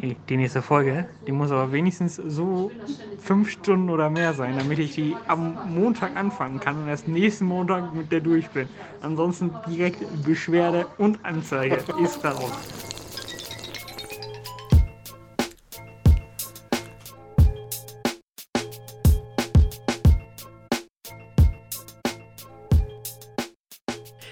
[0.00, 2.70] Die nächste Folge, die muss aber wenigstens so
[3.18, 7.44] fünf Stunden oder mehr sein, damit ich die am Montag anfangen kann und erst nächsten
[7.44, 8.66] Montag mit der durch bin.
[9.02, 12.50] Ansonsten direkt Beschwerde und Anzeige ist darauf.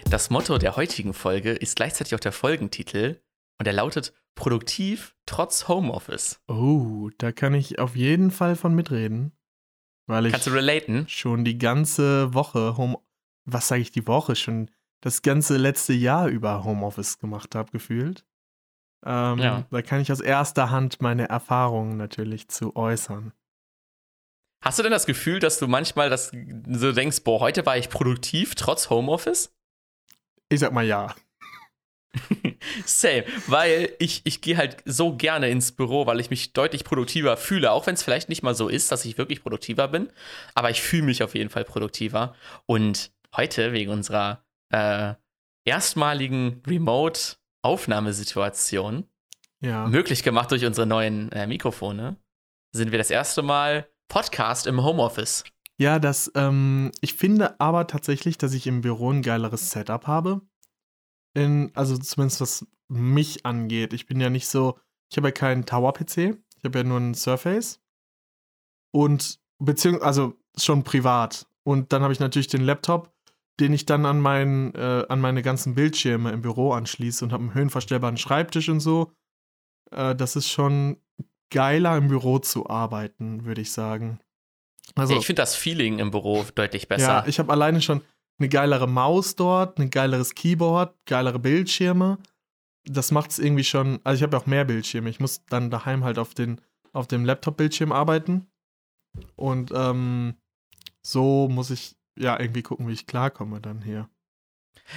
[0.08, 3.20] Das Motto der heutigen Folge ist gleichzeitig auch der Folgentitel
[3.58, 6.40] und er lautet Produktiv trotz Homeoffice.
[6.46, 9.32] Oh, da kann ich auf jeden Fall von mitreden.
[10.06, 11.06] Weil ich Kannst du relaten?
[11.08, 12.98] schon die ganze Woche Home.
[13.44, 14.36] Was sage ich die Woche?
[14.36, 18.24] Schon das ganze letzte Jahr über Homeoffice gemacht habe, gefühlt.
[19.04, 19.66] Ähm, Ja.
[19.70, 23.32] Da kann ich aus erster Hand meine Erfahrungen natürlich zu äußern.
[24.64, 26.32] Hast du denn das Gefühl, dass du manchmal das
[26.68, 29.52] so denkst, boah, heute war ich produktiv trotz Homeoffice?
[30.48, 31.14] Ich sag mal ja.
[32.86, 37.36] Same, weil ich, ich gehe halt so gerne ins Büro, weil ich mich deutlich produktiver
[37.36, 40.10] fühle, auch wenn es vielleicht nicht mal so ist, dass ich wirklich produktiver bin,
[40.54, 42.34] aber ich fühle mich auf jeden Fall produktiver.
[42.66, 45.14] Und heute, wegen unserer äh,
[45.64, 49.04] erstmaligen Remote-Aufnahmesituation,
[49.60, 49.86] Ja.
[49.86, 52.16] möglich gemacht durch unsere neuen äh, Mikrofone,
[52.72, 55.44] sind wir das erste Mal Podcast im Homeoffice.
[55.78, 60.40] Ja, das, ähm, ich finde aber tatsächlich, dass ich im Büro ein geileres Setup habe.
[61.38, 63.92] In, also zumindest was mich angeht.
[63.92, 64.78] Ich bin ja nicht so,
[65.10, 67.80] ich habe ja keinen Tower-PC, ich habe ja nur einen Surface.
[68.92, 71.46] Und beziehungsweise, also schon privat.
[71.64, 73.12] Und dann habe ich natürlich den Laptop,
[73.60, 77.44] den ich dann an, meinen, äh, an meine ganzen Bildschirme im Büro anschließe und habe
[77.44, 79.12] einen höhenverstellbaren Schreibtisch und so.
[79.90, 81.00] Äh, das ist schon
[81.50, 84.20] geiler im Büro zu arbeiten, würde ich sagen.
[84.94, 87.06] Also, ich finde das Feeling im Büro deutlich besser.
[87.06, 88.02] ja, ich habe alleine schon
[88.38, 92.18] eine geilere Maus dort, ein geileres Keyboard, geilere Bildschirme.
[92.84, 94.00] Das macht es irgendwie schon.
[94.04, 95.10] Also ich habe ja auch mehr Bildschirme.
[95.10, 96.60] Ich muss dann daheim halt auf, den,
[96.92, 98.46] auf dem Laptop-Bildschirm arbeiten.
[99.36, 100.34] Und ähm,
[101.02, 104.08] so muss ich ja irgendwie gucken, wie ich klarkomme dann hier.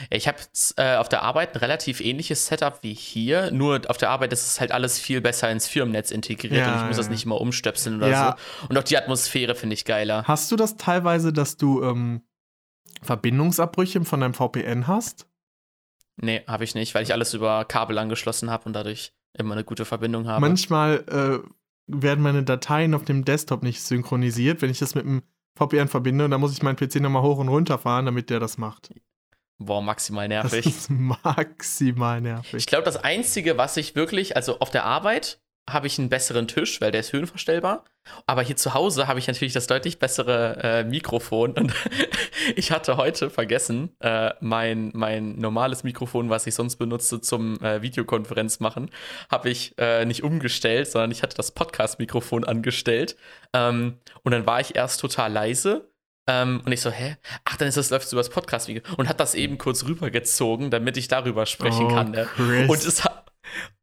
[0.09, 0.37] Ja, Ich habe
[0.77, 4.45] äh, auf der Arbeit ein relativ ähnliches Setup wie hier, nur auf der Arbeit ist
[4.45, 7.11] es halt alles viel besser ins Firmennetz integriert Ja, und ich muss das ja.
[7.11, 8.67] nicht immer umstöpseln oder so.
[8.69, 10.23] Und auch die Atmosphäre finde ich geiler.
[10.25, 12.21] Hast du das teilweise, dass du ähm,
[13.01, 15.27] Verbindungsabbrüche von deinem VPN hast?
[16.17, 19.63] Nee, habe ich nicht, weil ich alles über Kabel angeschlossen habe und dadurch immer eine
[19.63, 20.41] gute Verbindung habe.
[20.41, 21.47] Manchmal äh,
[21.87, 25.23] werden meine Dateien auf dem Desktop nicht synchronisiert, wenn ich das mit dem
[25.57, 28.39] VPN verbinde und dann muss ich meinen PC nochmal hoch und runter fahren, damit der
[28.39, 28.93] das macht.
[29.57, 30.65] Boah, maximal Das nervig.
[30.65, 30.89] ist
[31.25, 32.53] maximal nervig.
[32.55, 36.47] Ich glaube, das Einzige, was ich wirklich, also auf der Arbeit habe ich einen besseren
[36.47, 37.85] Tisch, weil der ist höhenverstellbar.
[38.25, 41.51] Aber hier zu Hause habe ich natürlich das deutlich bessere äh, Mikrofon.
[41.51, 41.73] Und
[42.55, 47.81] ich hatte heute vergessen, äh, mein, mein normales Mikrofon, was ich sonst benutze zum äh,
[47.81, 48.89] Videokonferenz machen,
[49.29, 53.15] habe ich äh, nicht umgestellt, sondern ich hatte das Podcast-Mikrofon angestellt.
[53.53, 55.87] Ähm, und dann war ich erst total leise.
[56.27, 57.17] Ähm, und ich so, hä?
[57.45, 58.83] Ach, dann ist das läuft über das Podcast-Video.
[58.97, 62.11] Und hat das eben kurz rübergezogen, damit ich darüber sprechen Oh, kann.
[62.11, 62.27] Ne?
[62.67, 63.20] Und es hat.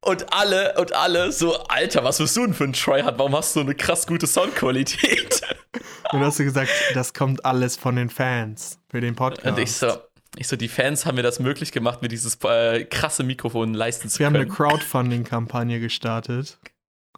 [0.00, 3.18] Und alle, und alle so, Alter, was bist du denn für ein Tryhard?
[3.18, 5.40] Warum hast du so eine krass gute Soundqualität?
[6.12, 9.46] Und hast du gesagt, das kommt alles von den Fans für den Podcast.
[9.46, 9.92] Und ich so,
[10.36, 14.08] ich so, die Fans haben mir das möglich gemacht, mir dieses äh, krasse Mikrofon leisten
[14.08, 14.70] zu Wir haben eine können.
[14.70, 16.58] Crowdfunding-Kampagne gestartet.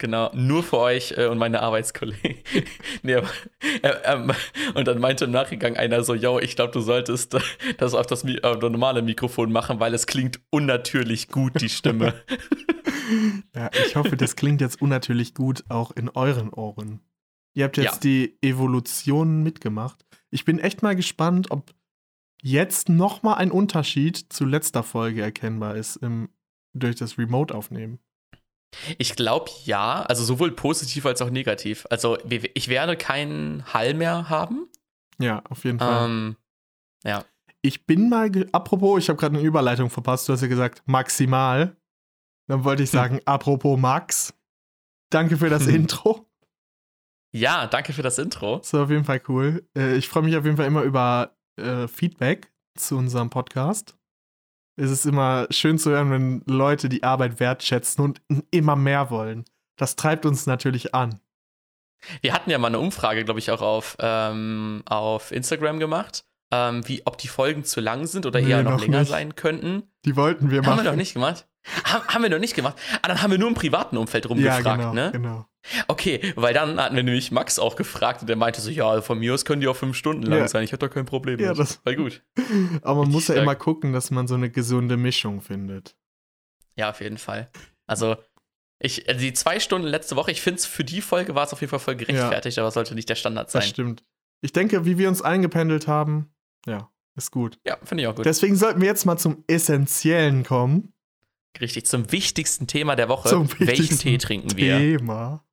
[0.00, 2.38] Genau, nur für euch äh, und meine Arbeitskollegen.
[3.02, 3.28] nee, aber,
[3.82, 4.32] äh, ähm,
[4.74, 7.40] und dann meinte im Nachgang einer so, yo, ich glaube, du solltest äh,
[7.76, 11.68] das auf das, Mi auf das normale Mikrofon machen, weil es klingt unnatürlich gut, die
[11.68, 12.14] Stimme.
[13.54, 17.00] Ja, ich hoffe, das klingt jetzt unnatürlich gut auch in euren Ohren.
[17.54, 18.00] Ihr habt jetzt Ja.
[18.00, 20.06] die Evolution mitgemacht.
[20.30, 21.74] Ich bin echt mal gespannt, ob
[22.40, 26.28] jetzt noch mal ein Unterschied zu letzter Folge erkennbar ist im,
[26.72, 27.98] durch das Remote-Aufnehmen.
[28.98, 31.86] Ich glaube ja, also sowohl positiv als auch negativ.
[31.90, 32.18] Also
[32.54, 34.68] ich werde keinen Hall mehr haben.
[35.18, 36.06] Ja, auf jeden Fall.
[36.08, 36.36] Ähm,
[37.04, 37.24] ja.
[37.62, 41.76] Ich bin mal, apropos, ich habe gerade eine Überleitung verpasst, du hast ja gesagt maximal.
[42.48, 44.32] Dann wollte ich sagen, apropos Max,
[45.10, 45.74] danke für das Hm.
[45.74, 46.26] Intro.
[47.32, 48.58] ja, danke für das Intro.
[48.58, 49.68] Das war auf jeden Fall cool.
[49.76, 53.96] Äh, ich freue mich auf jeden Fall immer über äh, Feedback zu unserem Podcast.
[54.76, 59.44] Es ist immer schön zu hören, wenn Leute die Arbeit wertschätzen und immer mehr wollen.
[59.76, 61.20] Das treibt uns natürlich an.
[62.22, 66.86] Wir hatten ja mal eine Umfrage, glaube ich, auch auf, ähm, auf Instagram gemacht, ähm,
[66.88, 69.10] wie, ob die Folgen zu lang sind oder Nee, eher noch, noch länger nicht.
[69.10, 69.82] sein könnten.
[70.06, 70.84] Die wollten wir Haben machen.
[70.84, 71.46] wir noch nicht gemacht.
[71.84, 72.76] Haben, haben wir noch nicht gemacht.
[73.02, 75.10] Ah, dann haben wir nur im privaten Umfeld Ja, rumgefragt, genau, ne?
[75.12, 75.46] genau.
[75.88, 79.18] Okay, weil dann hatten wir nämlich Max auch gefragt und der meinte so, ja, von
[79.18, 80.48] mir aus können die auch fünf Stunden lang Ja.
[80.48, 81.58] sein, ich habe da kein Problem Ja, mit.
[81.58, 82.22] das- War gut.
[82.82, 85.96] Aber man muss ja immer gucken, dass man so eine gesunde Mischung findet.
[86.76, 87.50] Ja, auf jeden Fall.
[87.86, 88.16] Also,
[88.82, 91.52] Ich, also die zwei Stunden letzte Woche, ich finde es für die Folge war es
[91.52, 93.60] auf jeden Fall voll gerechtfertigt, aber es sollte nicht der Standard sein.
[93.60, 94.02] Das stimmt.
[94.40, 96.32] Ich denke, wie wir uns eingependelt haben,
[96.66, 97.58] ja, ist gut.
[97.66, 98.24] Ja, finde ich auch gut.
[98.24, 100.94] Deswegen sollten wir jetzt mal zum Essentiellen kommen.
[101.60, 103.28] Richtig, zum wichtigsten Thema der Woche.
[103.58, 104.78] Welchen Tee trinken wir?
[104.78, 105.44] Thema.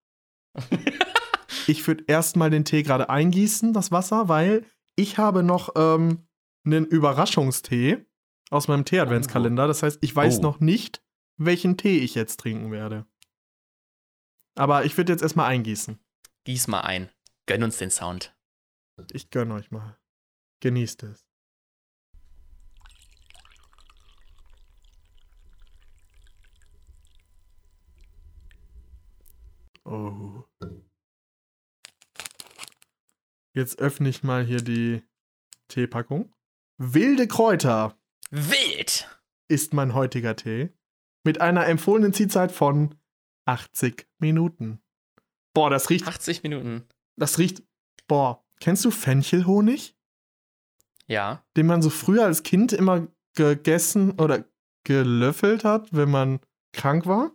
[1.68, 4.66] ich würde erstmal den Tee gerade eingießen, das Wasser, weil
[4.96, 6.28] ich habe noch ähm,
[6.66, 8.06] einen Überraschungstee
[8.50, 9.68] aus meinem Tee-Adventskalender.
[9.68, 10.42] Das heißt, ich weiß Oh.
[10.42, 11.04] noch nicht,
[11.38, 13.06] welchen Tee ich jetzt trinken werde.
[14.56, 16.00] Aber ich würde jetzt erstmal eingießen.
[16.46, 17.10] Gieß mal ein.
[17.46, 18.36] Gönn uns den Sound.
[19.12, 19.98] Ich gönne euch mal.
[20.62, 21.28] Genießt es.
[29.86, 30.47] Oh.
[33.58, 35.02] Jetzt öffne ich mal hier die
[35.68, 36.32] Teepackung.
[36.78, 37.98] Wilde Kräuter
[38.30, 39.10] Wild!
[39.48, 40.70] ist mein heutiger Tee.
[41.24, 42.94] Mit einer empfohlenen Ziehzeit von
[43.46, 44.80] 80 Minuten.
[45.56, 46.88] Boah, das riecht, 80 Minuten.
[47.16, 47.64] das riecht,
[48.08, 48.46] boah.
[48.60, 49.96] Kennst du Fenchelhonig?
[51.08, 51.44] Ja.
[51.56, 54.46] den man so früher als Kind immer gegessen oder
[54.84, 56.42] gelöffelt hat, wenn man
[56.74, 57.32] krank war.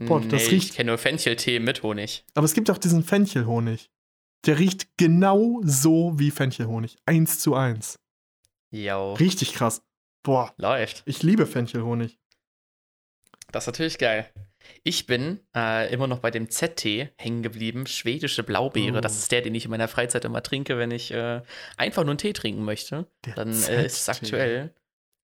[0.00, 2.24] Boah, nee, das riecht- Ich kenne nur Fencheltee mit Honig.
[2.34, 3.90] Aber es gibt auch diesen Fenchelhonig.
[4.46, 6.96] Der riecht genau so wie Fenchelhonig.
[7.06, 7.98] Eins zu eins.
[8.70, 9.14] Jo.
[9.14, 9.82] Richtig krass.
[10.24, 11.02] Boah, Läuft.
[11.06, 12.18] ich liebe Fenchelhonig.
[13.50, 14.32] Das ist natürlich geil.
[14.84, 17.86] Ich bin äh, immer noch bei dem ZT hängen geblieben.
[17.86, 18.98] Schwedische Blaubeere.
[18.98, 19.00] Oh.
[19.00, 21.42] Das ist der, den ich in meiner Freizeit immer trinke, wenn ich äh,
[21.76, 23.06] einfach nur einen Tee trinken möchte.
[23.24, 24.74] Der Dann äh, ist es aktuell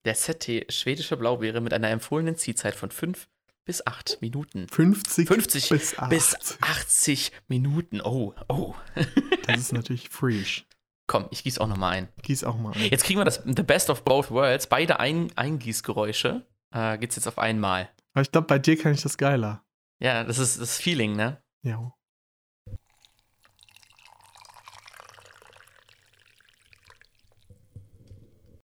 [0.05, 3.29] der ZT schwedische Blaubeere mit einer empfohlenen Ziehzeit von 5
[3.69, 4.67] bis 8 Minuten.
[4.67, 6.09] 50, 50 bis 8.
[6.09, 8.01] Bis 80 Minuten.
[8.01, 8.75] Oh, oh.
[9.47, 10.67] Das ist natürlich fresh.
[11.07, 12.09] Komm, ich gieße auch noch mal ein.
[12.23, 12.91] Gieß auch mal ein.
[12.91, 14.69] Jetzt kriegen wir das The Best of Both Worlds.
[14.69, 16.47] Beide ein Eingießgeräusche.
[16.71, 17.91] Äh, geht's jetzt auf einmal.
[18.15, 19.63] Aber ich glaube, bei dir kann ich das geiler.
[20.01, 21.43] Ja, das ist das Feeling, ne?
[21.63, 21.93] Ja.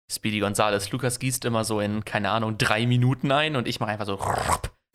[0.08, 0.92] Speedy Gonzales.
[0.92, 4.18] Lukas gießt immer so in, keine Ahnung, drei Minuten ein und ich mache einfach so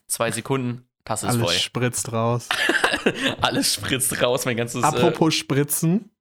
[0.09, 0.85] zwei Sekunden.
[1.05, 2.49] Tasse ist Alles spritzt raus.
[2.51, 3.13] voll.
[3.41, 4.83] Alles spritzt raus, mein ganzes.
[4.83, 6.11] Apropos Spritzen.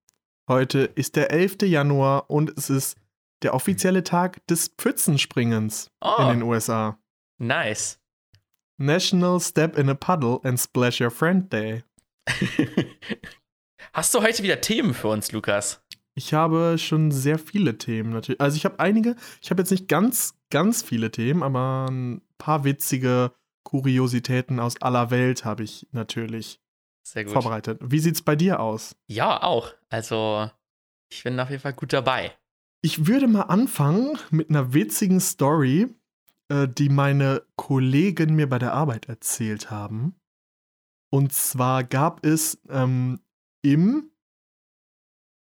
[0.49, 1.57] Heute ist der 11.
[1.65, 2.97] Januar und es ist
[3.43, 6.99] der offizielle Tag des Pfützenspringens Äh, oh, in den USA.
[7.39, 7.99] nice.
[8.81, 11.83] National Step in a Puddle and Splash Your Friend Day.
[13.93, 15.83] Hast du heute wieder Themen für uns, Lukas?
[16.15, 18.41] Ich habe schon sehr viele Themen natürlich.
[18.41, 22.65] Also ich habe einige, ich habe jetzt nicht ganz, ganz viele Themen, aber ein paar
[22.65, 23.33] witzige
[23.69, 26.59] Kuriositäten aus aller Welt habe ich natürlich
[27.27, 27.79] vorbereitet.
[27.83, 28.97] Wie sieht's bei dir aus?
[29.09, 29.75] Ja, auch.
[29.91, 30.51] Also,
[31.11, 32.33] ich bin auf jeden Fall gut dabei.
[32.81, 35.87] Ich würde mal anfangen mit einer witzigen Story,
[36.49, 40.19] äh, die meine Kollegen mir bei der Arbeit erzählt haben.
[41.11, 43.21] Und zwar gab es ähm,
[43.61, 44.11] im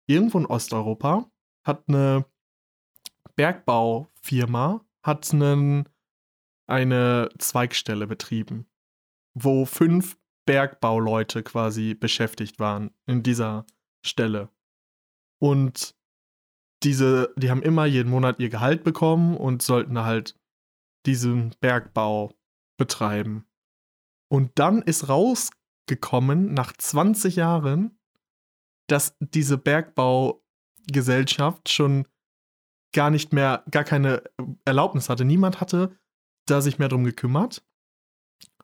[0.07, 1.31] irgendwo in Osteuropa
[1.63, 2.25] hat eine
[3.38, 5.88] Bergbaufirma hat einen,
[6.69, 8.66] eine Zweigstelle betrieben,
[9.33, 13.66] wo fünf Bergbauleute quasi beschäftigt waren in dieser
[14.06, 14.50] Stelle.
[15.39, 15.95] Und
[16.83, 20.36] diese, die haben immer jeden Monat ihr Gehalt bekommen und sollten halt
[21.06, 22.33] diesen Bergbau
[22.77, 23.45] betreiben.
[24.31, 27.99] Und dann ist rausgekommen, nach 20 Jahren,
[28.88, 32.07] dass diese Bergbaugesellschaft schon
[32.94, 34.23] gar nicht mehr, gar keine
[34.66, 35.26] Erlaubnis hatte.
[35.26, 35.95] Niemand hatte
[36.50, 37.64] da sich mehr drum gekümmert.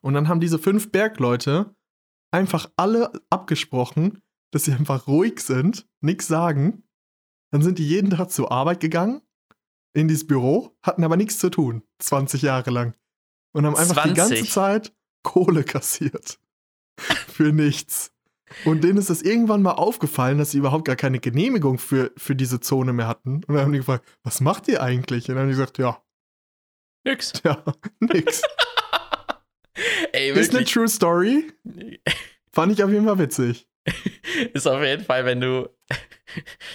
[0.02, 1.76] Und dann haben diese fünf Bergleute
[2.32, 6.84] einfach alle abgesprochen, dass sie einfach ruhig sind, nichts sagen.
[7.52, 9.22] Dann sind die jeden Tag zur Arbeit gegangen,
[9.94, 12.96] in dieses Büro, hatten aber nichts zu tun, 20 Jahre lang.
[13.54, 14.52] Und haben einfach die ganze 20?
[14.52, 16.40] Zeit Kohle kassiert.
[17.28, 18.12] für nichts.
[18.64, 22.36] Und denen ist es irgendwann mal aufgefallen, dass sie überhaupt gar keine Genehmigung für, für
[22.36, 23.44] diese Zone mehr hatten.
[23.44, 25.28] Und dann haben die gefragt, was macht ihr eigentlich?
[25.28, 26.02] Und dann haben die gesagt, ja,
[27.06, 27.34] Nix.
[27.44, 27.64] ja,
[28.00, 28.42] nix.
[30.14, 30.66] Ey, Ist eine.
[30.66, 31.52] True Story.
[32.52, 33.68] Fand ich auf jeden Fall witzig.
[34.54, 35.70] Ist auf jeden Fall, wenn du.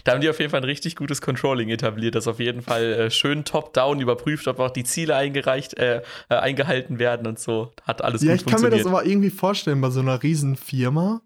[0.05, 2.85] Da haben die auf jeden Fall ein richtig gutes Controlling etabliert, das auf jeden Fall
[2.95, 7.71] äh, schön top-down überprüft, ob auch die Ziele eingereicht, äh, äh, eingehalten werden und so.
[7.83, 8.87] Hat alles Ja, gut ich kann mir das funktioniert.
[8.87, 11.21] aber irgendwie vorstellen bei so einer riesen Firma,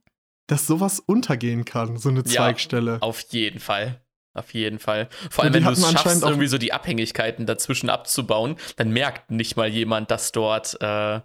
[0.49, 2.99] dass sowas untergehen kann, so eine Ja, Zweigstelle.
[3.03, 4.01] Auf jeden Fall.
[4.35, 5.09] Auf jeden Fall.
[5.31, 9.31] Vor allem, die wenn du es schaffst, irgendwie so die Abhängigkeiten dazwischen abzubauen, dann merkt
[9.31, 11.21] nicht mal jemand, dass dort, äh,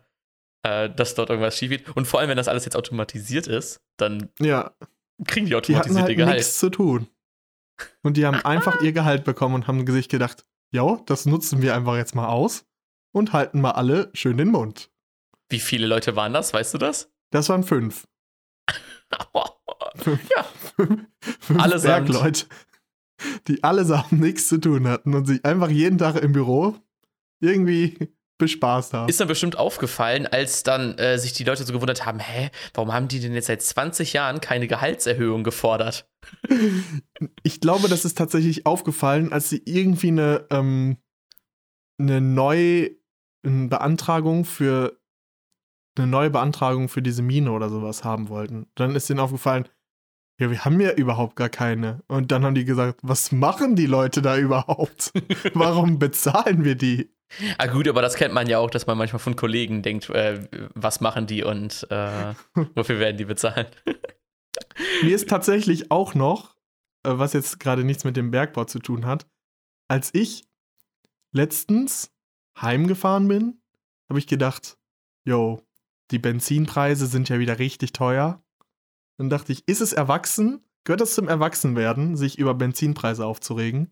[0.64, 1.90] äh, dass dort irgendwas schief geht.
[1.96, 4.72] Und vor allem, wenn das alles jetzt automatisiert ist, dann Ja,
[5.26, 6.38] kriegen die die hatten automatisiert halt Gehalt.
[6.38, 7.08] nichts zu tun.
[8.04, 11.74] Und die haben einfach ihr Gehalt bekommen und haben sich gedacht, ja, das nutzen wir
[11.76, 12.66] einfach jetzt mal aus
[13.12, 14.92] und halten mal alle schön den Mund.
[15.50, 16.54] Wie viele Leute waren das?
[16.54, 17.12] Weißt du das?
[17.32, 18.08] Das waren fünf.
[20.06, 20.44] ja.
[20.76, 22.08] fünf Allesamt.
[22.08, 22.46] Bergleute,
[23.48, 26.76] die allesamt nichts zu tun hatten und sich einfach jeden Tag im Büro
[27.42, 29.10] irgendwie bespaßt haben.
[29.10, 32.94] Ist dann bestimmt aufgefallen, als dann äh, sich die Leute so gewundert haben, hä, warum
[32.94, 36.10] haben die denn jetzt seit 20 Jahren keine Gehaltserhöhung gefordert?
[37.44, 40.98] Ich glaube, das ist tatsächlich aufgefallen, als sie irgendwie eine, ähm,
[41.98, 42.92] eine neue
[43.42, 44.98] Beantragung für
[45.98, 48.68] eine neue Beantragung für diese Mine oder sowas haben wollten.
[48.76, 49.68] Dann ist denen aufgefallen,
[50.40, 52.02] ja, wir haben ja überhaupt gar keine.
[52.08, 55.12] Und dann haben die gesagt, was machen die Leute da überhaupt?
[55.54, 57.12] Warum bezahlen wir die?
[57.58, 60.48] Ah gut, aber das kennt man ja auch, dass man manchmal von Kollegen denkt, äh,
[60.74, 62.34] was machen die und äh,
[62.76, 63.76] wofür werden die bezahlt?
[65.04, 66.56] Mir ist tatsächlich auch noch,
[67.04, 69.28] äh, was jetzt gerade nichts mit dem Bergbau zu tun hat,
[69.90, 70.46] als ich
[71.34, 72.12] letztens
[72.60, 73.62] heimgefahren bin,
[74.10, 74.78] habe ich gedacht,
[75.26, 75.62] yo,
[76.12, 78.42] die Benzinpreise sind ja wieder richtig teuer.
[79.20, 80.64] Dann dachte ich, ist es erwachsen?
[80.86, 83.92] Gehört das zum Erwachsenwerden, sich über Benzinpreise aufzuregen?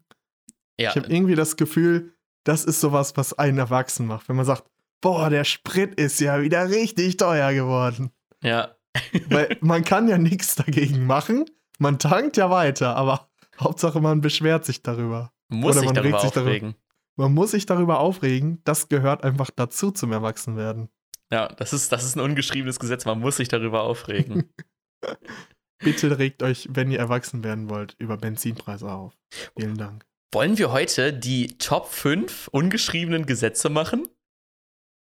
[0.79, 4.29] Ja, Ich habe irgendwie das Gefühl, das ist sowas, was einen erwachsen macht.
[4.29, 4.63] Wenn man sagt,
[5.01, 8.09] boah, der Sprit ist ja wieder richtig teuer geworden.
[8.41, 8.69] ja.
[9.29, 11.45] Weil man kann ja nichts dagegen machen.
[11.77, 13.29] Man tankt ja weiter, aber
[13.59, 15.31] Hauptsache man beschwert sich darüber.
[15.49, 16.75] Muss Oder sich man darüber regt sich darüber- aufregen.
[17.15, 20.89] Man muss sich darüber aufregen, das gehört einfach dazu zum Erwachsenwerden.
[21.31, 24.51] Ja, das ist, das ist ein ungeschriebenes Gesetz, man muss sich darüber aufregen.
[25.79, 29.13] Bitte regt euch, wenn ihr erwachsen werden wollt, über Benzinpreise auf.
[29.57, 30.05] Vielen Dank.
[30.33, 34.07] Wollen wir heute die Top 5 ungeschriebenen Gesetze machen?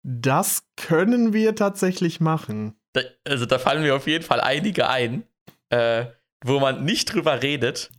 [0.04, 2.76] Das können wir tatsächlich machen.
[2.94, 5.24] Da, also da fallen mir auf jeden Fall einige ein,
[5.70, 6.06] äh,
[6.46, 7.90] wo man nicht drüber redet,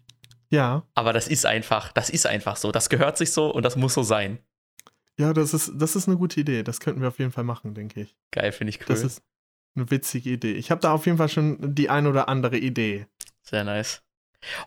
[0.51, 2.73] Ja, aber das ist einfach, das ist einfach so.
[2.73, 4.39] Das gehört sich so und das muss so sein.
[5.19, 6.63] ja, das ist, das ist eine gute Idee.
[6.63, 8.17] Das könnten wir auf jeden Fall machen, denke ich.
[8.33, 8.87] Geil, finde ich cool.
[8.89, 9.23] Das ist
[9.77, 10.53] eine witzige Idee.
[10.53, 13.07] Ich habe da auf jeden Fall schon die ein oder andere Idee.
[13.43, 14.03] Sehr nice.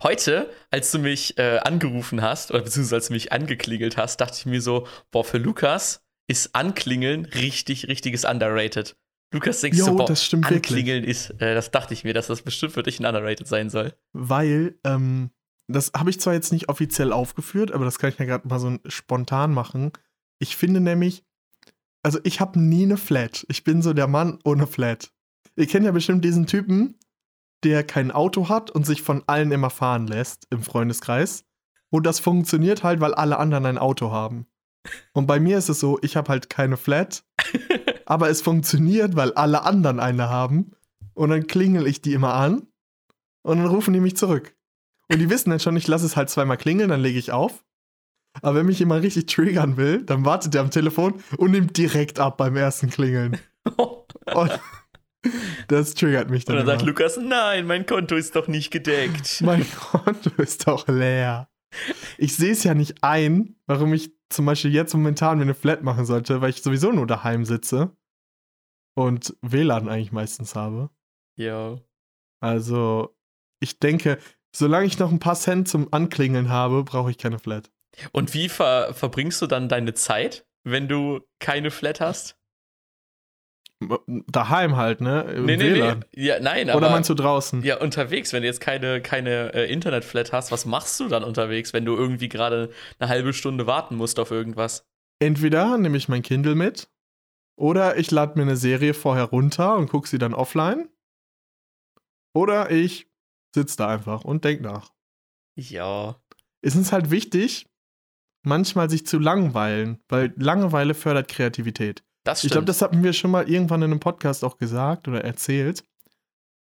[0.01, 4.37] Heute, als du mich äh, angerufen hast, oder beziehungsweise als du mich angeklingelt hast, dachte
[4.39, 8.97] ich mir so, boah, für Lukas ist Anklingeln richtig, richtiges underrated.
[9.33, 10.71] Lukas denkst Jo, so, boah, das stimmt wirklich.
[10.71, 13.69] Anklingeln ist, äh, das dachte ich mir, dass das bestimmt für dich ein underrated sein
[13.69, 13.93] soll.
[14.13, 15.31] Weil, ähm,
[15.67, 18.59] das habe ich zwar jetzt nicht offiziell aufgeführt, aber das kann ich ja gerade mal
[18.59, 19.91] so spontan machen.
[20.39, 21.23] Ich finde nämlich,
[22.07, 23.45] also ich habe nie eine Flat.
[23.49, 25.11] Ich bin so der Mann ohne Flat.
[25.57, 26.97] Ihr kennt ja bestimmt diesen Typen,
[27.65, 31.43] der kein Auto hat und sich von allen immer fahren lässt im Freundeskreis.
[31.89, 34.47] Und das funktioniert halt, weil alle anderen ein Auto haben.
[35.11, 37.25] Und bei mir ist es so, ich habe halt keine Flat,
[38.05, 40.71] aber es funktioniert, weil alle anderen eine haben.
[41.13, 42.67] Und dann klingel ich die immer an
[43.41, 44.55] und dann rufen die mich zurück.
[45.11, 47.65] Und die wissen dann schon, ich lasse es halt zweimal klingeln, dann lege ich auf.
[48.41, 52.19] Aber wenn mich jemand richtig triggern will, dann wartet der am Telefon und nimmt direkt
[52.19, 53.37] ab beim ersten Klingeln.
[54.33, 54.59] Und
[55.67, 56.57] das triggert mich Und dann.
[56.57, 56.91] dann sagt immer.
[56.91, 59.41] Lukas, nein, mein Konto ist doch nicht gedeckt.
[59.45, 61.49] Mein Konto ist doch leer.
[62.17, 65.83] Ich sehe es ja nicht ein, warum ich zum Beispiel jetzt momentan mir eine Flat
[65.83, 67.95] machen sollte, weil ich sowieso nur daheim sitze
[68.95, 70.89] und WLAN eigentlich meistens habe.
[71.35, 71.81] Jo.
[72.39, 73.15] Also,
[73.59, 74.17] ich denke,
[74.55, 77.71] solange ich noch ein paar Cent zum Anklingeln habe, brauche ich keine Flat.
[78.11, 82.37] Und wie ver verbringst du dann deine Zeit, wenn du keine Flat hast?
[84.27, 85.21] Daheim halt, ne?
[85.35, 86.03] Im Nee, nee, WLAN.
[86.15, 86.25] nee.
[86.25, 86.79] Ja, nein, aber.
[86.79, 87.61] Oder meinst du draußen?
[87.63, 91.73] Ja, unterwegs, wenn du jetzt keine, keine äh, Internetflat hast, was machst du dann unterwegs,
[91.73, 94.87] wenn du irgendwie gerade eine halbe Stunde warten musst auf irgendwas?
[95.19, 96.89] Entweder nehme ich mein Kindle mit
[97.55, 100.89] oder ich lade mir eine Serie vorher runter und gucke sie dann offline.
[102.33, 103.07] Oder ich
[103.53, 104.91] sitze da einfach und denke nach.
[105.55, 106.19] Ja.
[106.61, 107.67] Es ist halt wichtig,
[108.47, 112.03] manchmal sich zu langweilen, weil Langeweile fördert Kreativität.
[112.23, 112.51] Das Ich stimmt.
[112.53, 115.83] glaube, das hatten wir schon mal irgendwann in einem Podcast auch gesagt oder erzählt,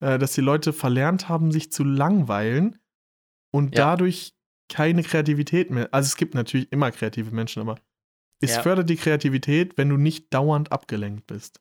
[0.01, 2.79] äh, dass die Leute verlernt haben, sich zu langweilen
[3.51, 3.85] und Ja.
[3.85, 4.33] dadurch
[4.69, 5.87] keine Kreativität mehr.
[5.93, 7.79] Also es gibt natürlich immer kreative Menschen, aber
[8.41, 8.61] es Ja.
[8.61, 11.59] fördert die Kreativität, wenn du nicht dauernd abgelenkt bist.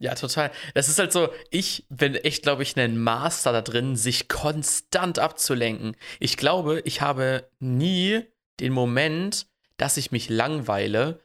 [0.00, 0.50] Ja, total.
[0.74, 5.18] Das ist halt so, ich bin echt, glaube ich, ein Master da drin, sich konstant
[5.18, 5.96] abzulenken.
[6.20, 8.22] Ich glaube, ich habe nie
[8.60, 9.46] den Moment,
[9.78, 11.20] dass ich mich langweile,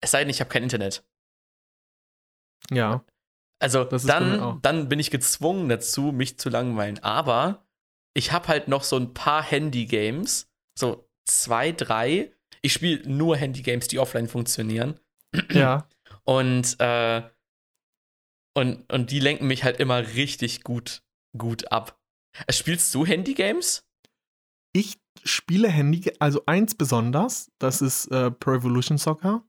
[0.00, 1.02] es sei denn, ich habe kein Internet.
[2.70, 3.04] Ja.
[3.58, 7.02] Also dann, dann bin ich gezwungen dazu, mich zu langweilen.
[7.02, 7.66] Aber
[8.12, 12.32] ich habe halt noch so ein paar Handy-Games, so zwei, drei.
[12.60, 15.00] Ich spiele nur Handy-Games, die offline funktionieren.
[15.50, 15.88] ja.
[16.26, 17.22] Und, äh,
[18.54, 21.02] und, und die lenken mich halt immer richtig gut,
[21.36, 22.00] gut ab.
[22.48, 23.86] Spielst du Handy-Games?
[24.72, 29.44] Ich spiele Handy, also eins besonders, das ist äh, Pro Evolution Soccer.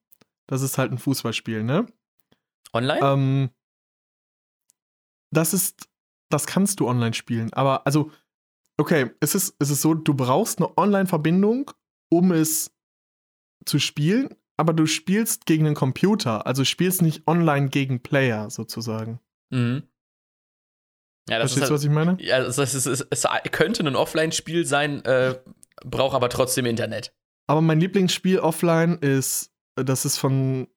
[0.48, 1.88] Das ist halt ein Fußballspiel, ne?
[2.74, 3.00] Online?
[3.02, 3.50] Ähm,
[5.32, 5.90] das ist,
[6.30, 7.52] das kannst du online spielen.
[7.54, 8.12] Aber also,
[8.78, 11.72] okay, es ist, es ist so, du brauchst eine Online-Verbindung,
[12.10, 12.72] um es
[13.66, 16.46] zu spielen, aber du spielst gegen den Computer.
[16.46, 19.20] Also spielst nicht online gegen Player sozusagen.
[19.50, 19.84] Mhm.
[21.30, 22.18] Ja, das Verstehst ist du, halt, was ich meine?
[22.22, 25.36] ja, das ist, es, ist, es könnte ein Offline-Spiel sein, äh,
[25.84, 27.14] braucht aber trotzdem Internet.
[27.48, 30.68] Aber mein Lieblingsspiel offline ist, das ist von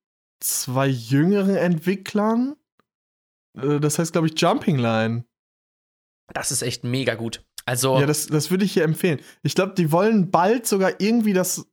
[0.41, 2.57] zwei jüngeren Entwicklern.
[3.59, 5.25] Äh, Das heißt, glaube ich, Jumping Line.
[6.35, 7.45] Das ist echt mega gut.
[7.65, 9.21] Also, Ja, das, das würde ich hier empfehlen.
[9.43, 11.67] Ich glaube, die wollen bald sogar irgendwie das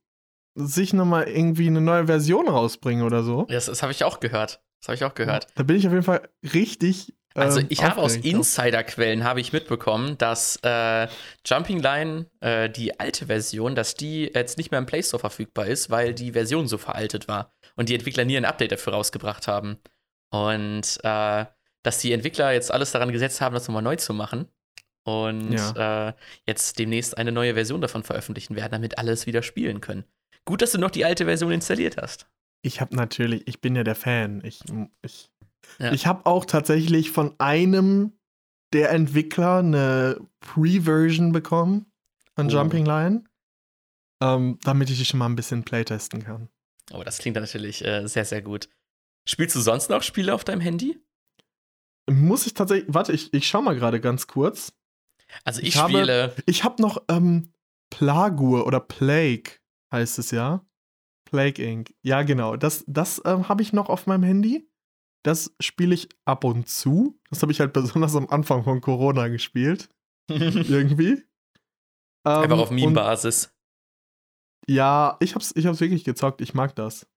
[0.54, 3.44] sich nochmal irgendwie eine neue Version rausbringen oder so.
[3.48, 4.62] das, das habe ich auch gehört.
[4.80, 5.46] Das habe ich auch gehört.
[5.54, 7.14] Da bin ich auf jeden Fall richtig.
[7.36, 8.16] Also ähm, ich habe aus.
[8.16, 11.06] Insiderquellen habe ich mitbekommen, dass äh,
[11.44, 15.66] Jumping Line, äh, die alte Version, dass die jetzt nicht mehr im Play Store verfügbar
[15.66, 19.48] ist, weil die Version so veraltet war und die Entwickler nie ein Update dafür rausgebracht
[19.48, 19.78] haben.
[20.30, 21.44] Und äh,
[21.82, 24.48] dass die Entwickler jetzt alles daran gesetzt haben, das nochmal neu zu machen.
[25.04, 26.12] Und äh,
[26.46, 30.04] jetzt demnächst eine neue Version davon veröffentlichen werden, damit alle es wieder spielen können.
[30.44, 32.26] Gut, dass du noch die alte Version installiert hast.
[32.62, 34.42] Ich habe natürlich, ich bin ja der Fan.
[34.44, 34.60] Ich,
[35.02, 35.30] ich,
[35.78, 35.92] Ja.
[35.92, 38.12] ich habe auch tatsächlich von einem
[38.72, 41.86] der Entwickler eine Pre-Version bekommen
[42.34, 42.50] von Oh.
[42.50, 43.24] Jumping Line,
[44.22, 46.48] ähm, damit ich die schon mal ein bisschen playtesten kann.
[46.92, 48.68] Oh, das klingt natürlich äh, sehr, sehr gut.
[49.28, 50.98] Spielst du sonst noch Spiele auf deinem Handy?
[52.08, 54.72] Muss ich tatsächlich, warte, ich, ich schau mal gerade ganz kurz.
[55.44, 56.34] Also ich, Ich habe- spiele.
[56.46, 57.50] Ich habe noch ähm,
[57.90, 59.58] Plagur oder Plague
[59.92, 60.64] heißt es ja.
[61.24, 61.92] Plague Inc.
[62.02, 62.56] Ja, genau.
[62.56, 64.68] Das, das ähm, habe ich noch auf meinem Handy.
[65.26, 67.18] Das spiele ich ab und zu.
[67.30, 69.88] Das habe ich halt besonders am Anfang von Corona gespielt.
[70.30, 71.24] Irgendwie.
[72.24, 73.52] Ähm, Einfach auf und- Meme-Basis.
[74.68, 76.40] Ja, ich hab's, ich hab's wirklich gezockt.
[76.40, 77.08] Ich mag das.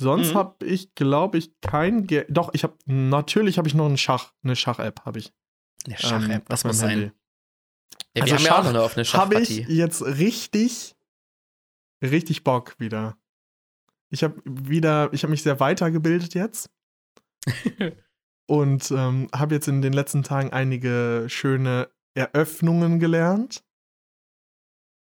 [0.00, 0.38] Sonst Mhm.
[0.38, 2.06] habe ich, glaube ich, kein.
[2.06, 5.32] Ge Doch, ich habe natürlich habe ich noch einen Schach, eine Schach-App habe ich.
[5.86, 7.12] Eine Schach-App, ähm, das auf muss sein.
[8.14, 10.94] Ja, wir Also haben ja auch Schach noch eine offene habe ich jetzt richtig,
[12.02, 13.18] richtig Bock wieder.
[14.10, 16.70] Ich habe wieder, ich habe mich sehr weitergebildet jetzt
[18.46, 23.64] und ähm, habe jetzt in den letzten Tagen einige schöne Eröffnungen gelernt.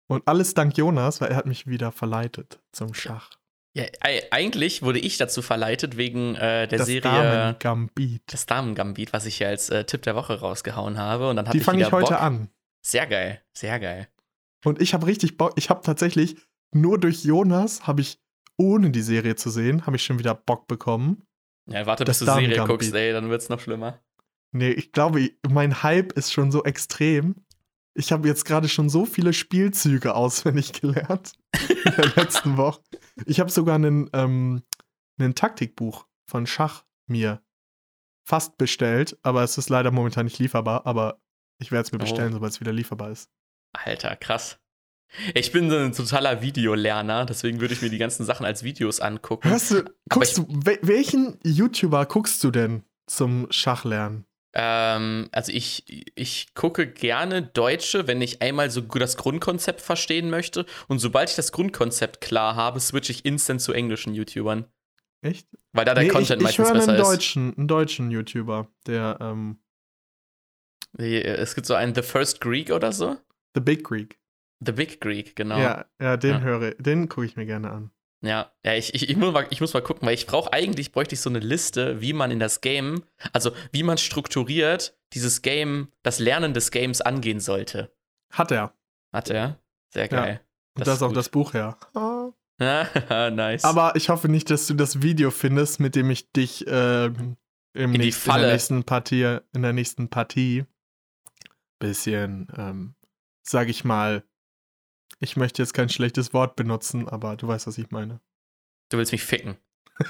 [0.09, 3.31] Und alles dank Jonas, weil er hat mich wieder verleitet zum Schach.
[3.77, 3.85] Ja,
[4.31, 8.23] eigentlich wurde ich dazu verleitet wegen äh, der das Serie Damen Gambit.
[8.25, 11.29] Das Damen-Gambit, was ich ja als äh, Tipp der Woche rausgehauen habe.
[11.29, 12.21] Und dann hatte Die ich fange wieder ich heute Bock.
[12.21, 12.49] an.
[12.81, 14.07] Sehr geil, sehr geil.
[14.65, 15.53] Und ich habe richtig Bock.
[15.57, 16.37] Ich habe tatsächlich
[16.73, 18.19] nur durch Jonas habe ich
[18.57, 21.27] ohne die Serie zu sehen, habe ich schon wieder Bock bekommen.
[21.67, 23.99] Ja, warte, bis du Serie guckst, ey, dann wird's noch schlimmer.
[24.53, 27.35] Nee, ich glaube, mein Hype ist schon so extrem.
[27.93, 31.33] Ich habe jetzt gerade schon so viele Spielzüge auswendig gelernt
[31.85, 32.81] in der letzten Woche.
[33.25, 34.63] Ich habe sogar einen, ähm,
[35.19, 37.41] einen Taktikbuch von Schach mir
[38.25, 40.85] fast bestellt, aber es ist leider momentan nicht lieferbar.
[40.85, 41.21] Aber
[41.59, 42.01] ich werde es mir Oh.
[42.01, 43.29] bestellen, sobald es wieder lieferbar ist.
[43.73, 44.59] Alter, krass.
[45.33, 48.99] Ich bin so ein totaler Videolerner, deswegen würde ich mir die ganzen Sachen als Videos
[48.99, 49.49] angucken.
[49.49, 54.25] Hörst du, guckst ich- du, wel- welchen YouTuber guckst du denn zum Schachlernen?
[54.53, 60.65] Ähm, also ich, ich gucke gerne Deutsche, wenn ich einmal so das Grundkonzept verstehen möchte.
[60.87, 64.65] Und sobald ich das Grundkonzept klar habe, switche ich instant zu englischen YouTubern.
[65.21, 65.47] Echt?
[65.73, 67.07] Weil da der Nee, Content ich ich meistens höre besser einen ist.
[67.07, 69.59] deutschen, einen deutschen YouTuber, der ähm,
[70.99, 73.17] Die- Es gibt so einen The First Greek oder so.
[73.55, 74.19] The Big Greek.
[74.59, 75.59] The Big Greek, genau.
[75.59, 76.39] Ja, ja, den Ja.
[76.41, 77.91] höre, den gucke ich mir gerne an.
[78.21, 80.91] Ja, ja ich, ich, ich, muss mal, ich muss mal gucken, weil ich brauche eigentlich,
[80.91, 85.41] bräuchte ich so eine Liste, wie man in das Game, also wie man strukturiert dieses
[85.43, 87.91] Game, das Lernen des Games angehen sollte.
[88.31, 88.73] Hat er.
[89.13, 89.59] Hat er?
[89.93, 90.41] Sehr geil.
[90.75, 91.77] Und Das da ist ist auch das Buch her.
[92.59, 93.29] Ah.
[93.29, 93.63] nice.
[93.63, 97.37] Aber ich hoffe nicht, dass du das Video findest, mit dem ich dich ähm,
[97.73, 100.65] im In die nächsten, in der nächsten Partie, in der nächsten Partie
[101.77, 102.95] bisschen, ähm,
[103.43, 104.23] sag ich mal,
[105.19, 108.19] ich möchte jetzt kein schlechtes Wort benutzen, aber du weißt, was ich meine.
[108.89, 109.57] du willst mich ficken.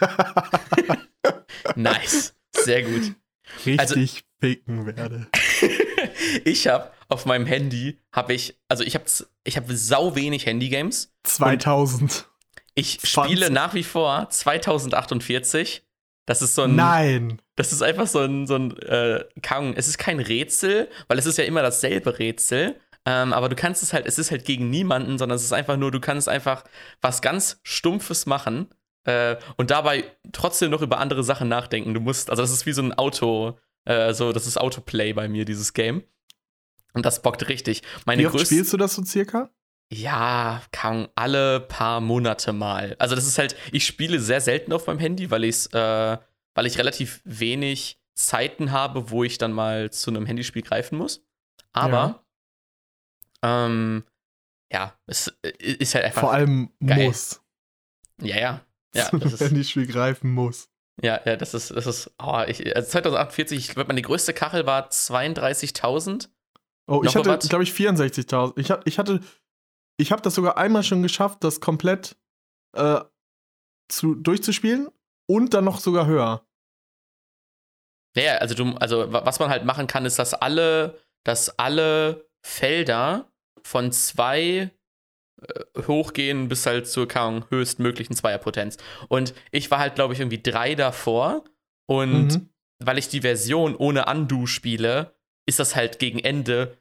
[1.75, 2.35] Nice.
[2.51, 3.13] Sehr gut.
[3.65, 3.99] Richtig Also-
[4.39, 5.27] ficken werde.
[6.45, 9.05] ich habe auf meinem Handy, habe ich, also ich habe
[9.43, 11.13] ich hab sau wenig Handygames.
[11.23, 12.29] 2000.
[12.75, 13.09] Ich 20.
[13.33, 15.83] spiele nach wie vor 2048.
[16.25, 16.75] Das ist so ein.
[16.75, 17.41] Nein.
[17.55, 19.73] Das ist einfach so ein, so ein äh, Kang.
[19.75, 22.79] Es ist kein Rätsel, weil es ist ja immer dasselbe Rätsel.
[23.07, 25.77] Ähm, aber du kannst es halt, es ist halt gegen niemanden, sondern es ist einfach
[25.77, 26.65] nur, du kannst einfach
[26.99, 28.67] was ganz Stumpfes machen
[29.05, 31.93] äh, und dabei trotzdem noch über andere Sachen nachdenken.
[31.93, 35.29] Du musst, also das ist wie so ein Auto, äh, so, das ist Autoplay bei
[35.29, 36.03] mir, dieses Game.
[36.91, 37.81] Und das bockt richtig.
[38.05, 39.51] Meine Wie oft spielst du das so circa?
[39.89, 42.97] Ja, kann alle paar Monate mal.
[42.99, 46.17] Also das ist halt, ich spiele sehr selten auf meinem Handy, weil ich äh,
[46.57, 51.23] weil ich relativ wenig Zeiten habe, wo ich dann mal zu einem Handyspiel greifen muss.
[51.71, 52.25] Aber
[53.43, 54.03] ähm,
[54.71, 56.21] ja, es äh, ist halt einfach.
[56.21, 57.05] Vor allem geil.
[57.07, 57.41] muss.
[58.21, 58.61] Ja, ja.
[58.95, 60.69] Ja, das ist, Handyspiel greifen muss.
[61.01, 64.65] ja, ja, das ist, das ist, oh, ich, also 2048, ich glaube, meine größte Kachel
[64.65, 66.29] war 32.000.
[66.89, 68.53] Oh, ich hatte, glaube ich, 64.000.
[68.57, 69.19] Ich, ich hatte,
[69.97, 72.15] ich habe das sogar einmal schon geschafft, das komplett
[72.75, 73.01] äh,
[73.89, 74.87] zu, durchzuspielen
[75.29, 76.45] und dann noch sogar höher.
[78.15, 82.26] Ja, also du, also wa- was man halt machen kann, ist, dass alle, dass alle
[82.47, 83.29] Felder
[83.61, 84.71] von zwei
[85.41, 88.77] äh, hochgehen bis halt zur Ahnung, höchstmöglichen Zweierpotenz.
[89.09, 91.43] Und ich war halt, glaube ich, irgendwie drei davor.
[91.87, 92.49] Und Mhm.
[92.83, 95.13] weil ich die Version ohne Undo spiele,
[95.45, 96.77] ist das halt gegen Ende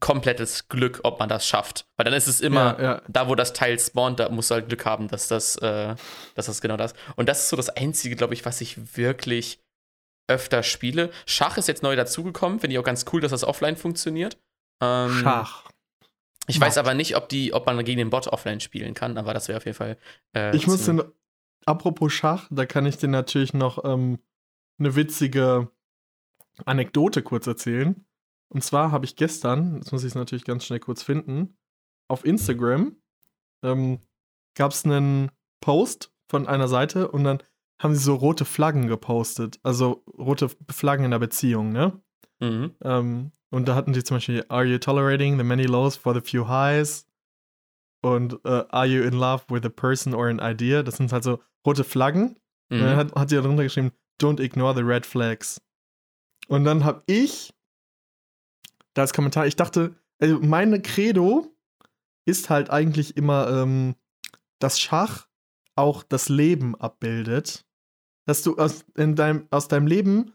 [0.00, 1.86] komplettes Glück, ob man das schafft.
[1.96, 3.02] Weil dann ist es immer, Ja, ja.
[3.08, 5.94] da wo das Teil spawnt, da musst du halt Glück haben, dass das, äh,
[6.34, 6.94] dass das genau das.
[7.16, 9.60] Und das ist so das Einzige, glaube ich, was ich wirklich
[10.28, 11.10] öfter spiele.
[11.26, 14.36] Schach ist jetzt neu dazugekommen, finde ich auch ganz cool, dass das offline funktioniert.
[14.80, 15.64] Ähm, Schach.
[16.46, 19.32] Ich weiß aber nicht, ob, die, ob man gegen den Bot offline spielen kann, aber
[19.32, 19.96] das wäre auf jeden Fall.
[20.34, 21.02] Äh, Ich muss den,
[21.64, 24.18] apropos Schach, da kann ich dir natürlich noch ähm,
[24.78, 25.70] eine witzige
[26.66, 28.04] Anekdote kurz erzählen.
[28.48, 31.56] Und zwar habe ich gestern, jetzt muss ich es natürlich ganz schnell kurz finden,
[32.08, 32.96] auf Instagram
[33.62, 34.00] ähm,
[34.54, 37.42] gab es einen Post von einer Seite und dann
[37.80, 39.58] haben sie so rote Flaggen gepostet.
[39.62, 42.00] Also rote Flaggen in der Beziehung, ne?
[42.40, 42.74] Mhm.
[42.82, 46.20] Ähm, und da hatten die zum Beispiel, Are you tolerating the many lows for the
[46.20, 47.06] few highs?
[48.02, 50.82] Und äh, Are you in love with a person or an idea?
[50.82, 52.36] Das sind halt so rote Flaggen.
[52.70, 52.96] Und dann Mhm.
[52.96, 55.60] hat, hat sie darunter geschrieben, Don't ignore the red flags.
[56.48, 57.52] Und dann habe ich
[58.94, 61.52] da als Kommentar, ich dachte, also meine Credo
[62.26, 63.96] ist halt eigentlich immer, ähm,
[64.60, 65.26] dass Schach
[65.74, 67.66] auch das Leben abbildet.
[68.26, 70.32] Dass du aus, in deinem, aus deinem Leben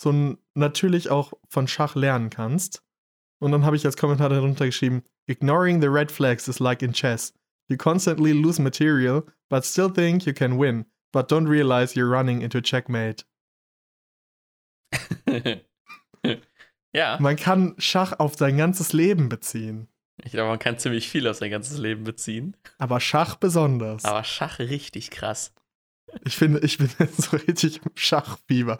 [0.00, 2.82] so natürlich auch von Schach lernen kannst.
[3.40, 6.92] Und dann habe ich als Kommentar darunter geschrieben, Ignoring the red flags is like in
[6.92, 7.34] chess.
[7.68, 12.40] You constantly lose material, but still think you can win, but don't realize you're running
[12.40, 13.24] into checkmate.
[16.94, 19.88] ja, Man kann Schach auf sein ganzes Leben beziehen.
[20.24, 22.56] ich glaube, man kann ziemlich viel aus sein ganzes Leben beziehen.
[22.78, 24.04] Aber Schach besonders.
[24.04, 25.52] Aber Schach richtig krass.
[26.24, 28.78] Ich finde, ich bin jetzt so richtig im Schachfieber.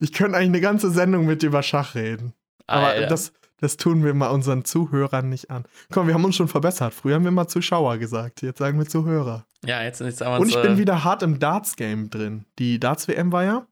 [0.00, 2.34] Ich könnte eigentlich eine ganze Sendung mit dir über Schach reden.
[2.66, 3.06] Aber Alter.
[3.06, 5.64] das, das tun wir mal unseren Zuhörern nicht an.
[5.90, 6.94] Komm, wir haben uns schon verbessert.
[6.94, 8.42] Früher haben wir mal Zuschauer gesagt.
[8.42, 9.46] Jetzt sagen wir Zuhörer.
[9.64, 12.44] ja, jetzt, jetzt haben wir Und ich bin wieder hart im Darts-Game drin.
[12.58, 13.66] Die Darts-WM war ja.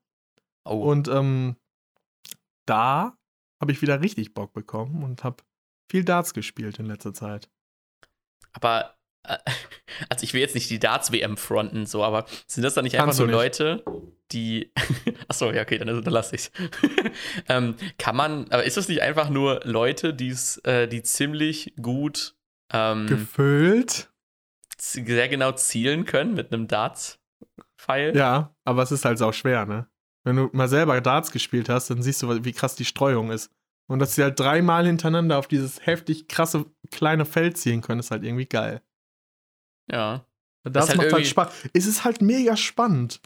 [0.65, 1.57] Oh, Und ähm,
[2.67, 3.17] da
[3.61, 5.45] habe ich wieder richtig Bock bekommen und habe
[5.91, 7.49] viel Darts gespielt in letzter Zeit.
[8.53, 9.39] aber, äh,
[10.09, 13.07] also ich will jetzt nicht die Darts-WM fronten, so, aber sind das dann nicht einfach
[13.07, 13.37] Kannst nur nicht.
[13.37, 13.85] Leute,
[14.33, 14.73] die.
[15.29, 16.51] Achso, ja, okay, dann, dann lasse ich's.
[17.49, 22.35] ähm, kann man, aber ist das nicht einfach nur Leute, die's, äh, die ziemlich gut
[22.73, 24.11] ähm, Gefüllt?
[24.79, 28.17] sehr genau zielen können mit einem Darts-Pfeil?
[28.17, 29.89] Ja, aber es ist halt auch schwer, ne?
[30.25, 33.51] Wenn du mal selber Darts gespielt hast, dann siehst du, wie krass die Streuung ist.
[33.89, 38.11] Und dass sie halt dreimal hintereinander auf dieses heftig krasse kleine Feld ziehen können, ist
[38.11, 38.83] halt irgendwie geil.
[39.91, 40.25] Ja.
[40.65, 41.53] Das, ist halt macht halt irgendwie- Spaß.
[41.75, 43.21] Es ist halt mega spannend.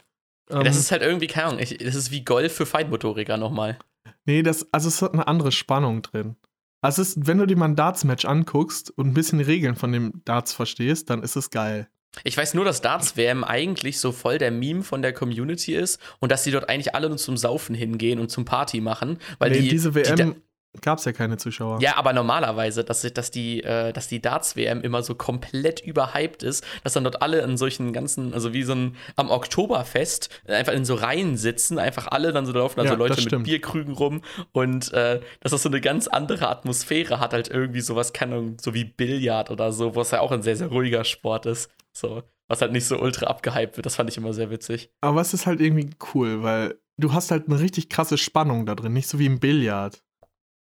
[0.50, 3.78] Ähm, Das ist halt irgendwie, keine Ahnung, ich, das ist wie Golf für Feinmotoriker nochmal.
[4.26, 6.36] nee, das, also es hat eine andere Spannung drin.
[6.82, 9.76] Also es ist, wenn du dir mal ein Darts-Match anguckst und ein bisschen die Regeln
[9.76, 11.88] von dem Darts verstehst, dann ist es geil.
[12.24, 16.32] Ich weiß nur, dass Darts-WM eigentlich so voll der Meme von der Community ist und
[16.32, 19.18] dass die dort eigentlich alle nur zum Saufen hingehen und zum Party machen.
[19.38, 20.36] Weil nee, die, diese die, WM
[20.80, 21.80] gab es ja keine Zuschauer.
[21.80, 26.64] ja, aber normalerweise, dass, dass die, äh, dass die Darts-WM immer so komplett überhyped ist,
[26.84, 30.84] dass dann dort alle in solchen ganzen, also wie so ein am Oktoberfest, einfach in
[30.84, 33.44] so Reihen sitzen, einfach alle dann so laufen, also Ja, Leute mit.
[33.44, 38.12] Bierkrügen rum und äh, dass das so eine ganz andere Atmosphäre hat, halt irgendwie sowas,
[38.12, 41.04] keine Ahnung, so wie Billard oder so, wo es ja auch ein sehr, sehr ruhiger
[41.04, 41.70] Sport ist.
[41.92, 44.92] So, was halt nicht so ultra abgehypt wird, das fand ich immer sehr witzig.
[45.00, 48.74] Aber es ist halt irgendwie cool, weil du hast halt eine richtig krasse Spannung da
[48.74, 50.02] drin, nicht so wie im Billard.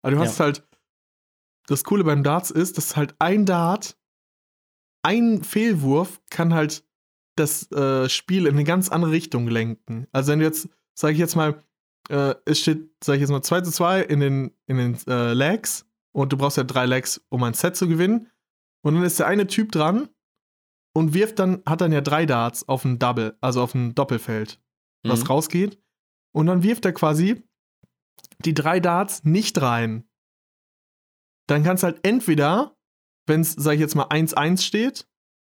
[0.02, 0.66] Aber du hast halt.
[1.68, 3.96] Das Coole beim Darts ist, dass halt ein Dart,
[5.04, 6.84] ein Fehlwurf kann halt
[7.36, 10.08] das äh, Spiel in eine ganz andere Richtung lenken.
[10.12, 11.64] Also wenn du jetzt, sag ich jetzt mal,
[12.10, 15.34] äh, es steht, sag ich jetzt mal, 2 zu 2 in den, in den äh,
[15.34, 18.30] Legs und du brauchst ja drei Legs, um ein Set zu gewinnen.
[18.82, 20.10] Und dann ist der eine Typ dran
[20.94, 24.60] und wirft dann, hat dann ja drei Darts auf ein Double, also auf ein Doppelfeld,
[25.04, 25.28] was Mhm.
[25.28, 25.80] rausgeht.
[26.34, 27.44] Und dann wirft er quasi
[28.46, 30.06] die drei Darts nicht rein.
[31.48, 32.76] Dann kannst du halt entweder,
[33.28, 35.08] wenn es, sag ich jetzt mal, 1-1 steht,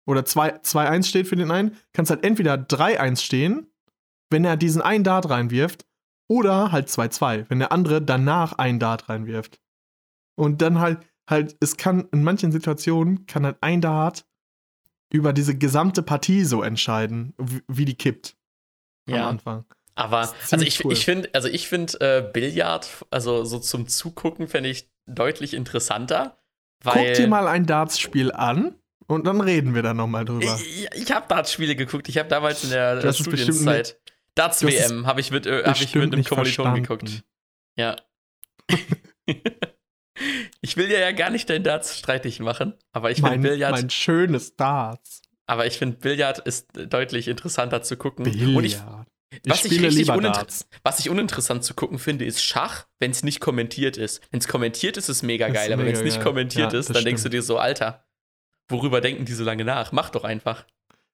[0.07, 3.67] oder 2-1 steht für den einen, kannst halt entweder 3-1 stehen,
[4.31, 5.85] wenn er diesen einen Dart reinwirft,
[6.31, 9.59] Oder halt 2-2, wenn der andere danach einen Dart reinwirft.
[10.37, 14.27] Und dann halt, halt, es kann, in manchen Situationen kann halt ein Dart
[15.11, 18.37] über diese gesamte Partie so entscheiden, wie, wie die kippt.
[19.07, 19.27] Am Ja.
[19.27, 19.65] Anfang.
[19.99, 20.93] Aber Das also ich, cool.
[20.93, 26.37] ich finde, also ich finde äh, Billard, also so zum Zugucken, fände ich deutlich interessanter.
[26.83, 28.75] Weil Guck dir mal ein Dartspiel an
[29.07, 30.57] und dann reden wir da nochmal drüber.
[30.61, 32.07] Ich, ich habe Darts-Spiele geguckt.
[32.07, 33.99] Ich habe damals in der, bestimmt Studienzeit
[34.39, 37.23] Darts du hast es WM habe ich mit, äh, hab ich mit einem Kommilitonen geguckt.
[37.75, 37.97] Ja.
[40.61, 43.89] ich will dir ja gar nicht dein Darts streitig machen, aber ich finde Billard, mein
[43.89, 45.23] schönes Darts.
[45.45, 48.25] aber ich finde Billard ist deutlich interessanter zu gucken.
[48.25, 49.07] Und ich, Billard.
[49.45, 50.67] Was ich Darts.
[50.83, 54.21] was ich uninteressant zu gucken finde, ist Schach, wenn es nicht kommentiert ist.
[54.31, 56.23] Wenn es kommentiert ist, ist es mega geil, aber wenn es nicht geil.
[56.23, 57.33] kommentiert Ja, ist, dann denkst du stimmt.
[57.35, 58.05] dir so, Alter,
[58.69, 59.91] worüber denken die so lange nach?
[59.91, 60.65] Mach doch einfach.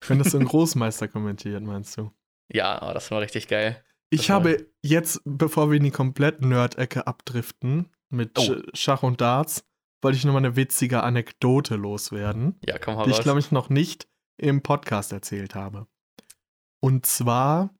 [0.07, 2.11] Wenn das so ein Großmeister kommentiert, meinst du?
[2.51, 3.83] Ja, aber das war richtig geil.
[4.11, 8.41] Ich Das war- habe jetzt, bevor wir in die komplette Nerd-Ecke abdriften, mit Oh.
[8.41, 9.65] Sch- Schach und Darts,
[10.01, 13.23] wollte ich nochmal eine witzige Anekdote loswerden, Ja, komm, hau die ich, raus.
[13.23, 15.87] glaube ich, noch nicht im Podcast erzählt habe.
[16.79, 17.73] Und zwar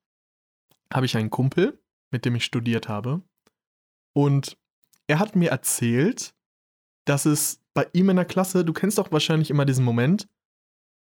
[0.94, 1.80] habe ich einen Kumpel,
[2.12, 3.22] mit dem ich studiert habe.
[4.14, 4.58] Und
[5.08, 6.34] er hat mir erzählt,
[7.06, 10.28] dass es bei ihm in der Klasse, du kennst doch wahrscheinlich immer diesen Moment,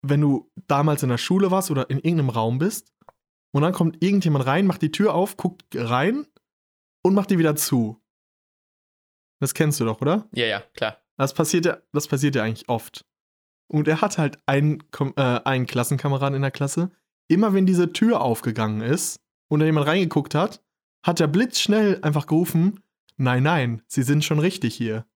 [0.03, 2.93] wenn du damals in der Schule warst oder in irgendeinem Raum bist
[3.53, 6.27] und dann kommt irgendjemand rein, macht die Tür auf, guckt rein
[7.03, 8.01] und macht die wieder zu.
[9.41, 10.29] Das kennst du doch, oder?
[10.33, 10.99] Ja, ja, klar.
[11.17, 13.07] Das passiert ja, das passiert ja eigentlich oft.
[13.69, 14.83] Und er hat halt einen,
[15.17, 16.91] äh, einen Klassenkameraden in der Klasse.
[17.29, 20.63] Immer wenn diese Tür aufgegangen ist und da jemand reingeguckt hat,
[21.03, 22.81] hat er blitzschnell einfach gerufen:
[23.17, 25.07] Nein, nein, Sie sind schon richtig hier.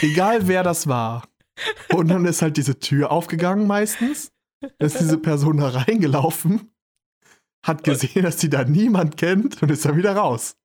[0.00, 1.24] Egal wer das war.
[1.92, 4.32] Und dann ist halt diese Tür aufgegangen meistens.
[4.78, 6.70] Ist diese Person da reingelaufen,
[7.64, 10.56] hat gesehen, dass die da niemand kennt und ist dann wieder raus.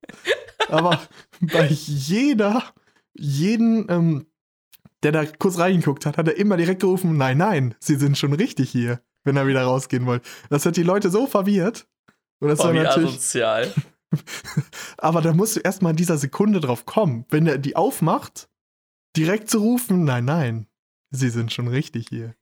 [0.68, 1.00] Aber
[1.40, 2.62] bei jeder,
[3.14, 4.26] jeden, ähm,
[5.02, 8.32] der da kurz reingeguckt hat, hat er immer direkt gerufen, nein, nein, sie sind schon
[8.32, 10.28] richtig hier, wenn er wieder rausgehen wollte.
[10.50, 11.86] Das hat die Leute so verwirrt.
[12.40, 13.72] Und das Boah, war wie natürlich, asozial.
[14.98, 17.24] aber da musst du erstmal in dieser Sekunde drauf kommen.
[17.30, 18.48] Wenn er die aufmacht,
[19.16, 20.66] direkt zu rufen, nein, nein,
[21.10, 22.34] sie sind schon richtig hier.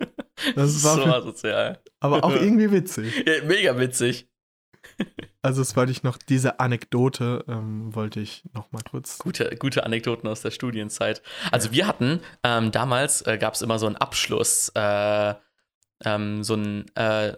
[0.54, 1.82] Das war so für, asozial.
[2.00, 3.24] aber auch irgendwie witzig.
[3.26, 4.26] Ja, mega witzig.
[5.42, 9.18] Also das wollte ich noch, diese Anekdote ähm, wollte ich noch mal kurz.
[9.18, 11.20] Gute, gute Anekdoten aus der Studienzeit.
[11.52, 15.34] Also wir hatten, ähm, damals äh, gab es immer so einen Abschluss, äh,
[16.04, 17.36] ähm, so, ein, äh,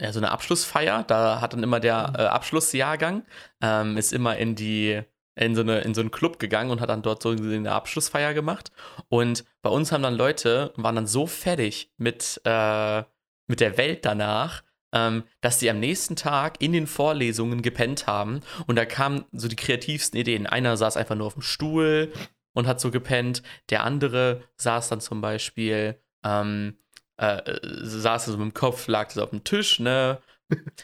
[0.00, 1.04] ja, so eine Abschlussfeier.
[1.04, 2.14] Da hat dann immer der Mhm.
[2.16, 3.24] äh, Abschlussjahrgang,
[3.62, 5.02] ähm, ist immer in die,
[5.36, 8.34] in so, eine, in so einen Club gegangen und hat dann dort so eine Abschlussfeier
[8.34, 8.70] gemacht.
[9.08, 13.02] Und bei uns haben dann Leute, waren dann so fertig mit, äh,
[13.46, 18.40] mit der Welt danach, ähm, dass die am nächsten Tag in den Vorlesungen gepennt haben.
[18.66, 20.46] Und da kamen so die kreativsten Ideen.
[20.46, 22.12] Einer saß einfach nur auf dem Stuhl
[22.52, 23.42] und hat so gepennt.
[23.70, 26.78] Der andere saß dann zum Beispiel, ähm,
[27.16, 30.18] äh, äh, saß so mit dem Kopf, lag so auf dem Tisch, ne?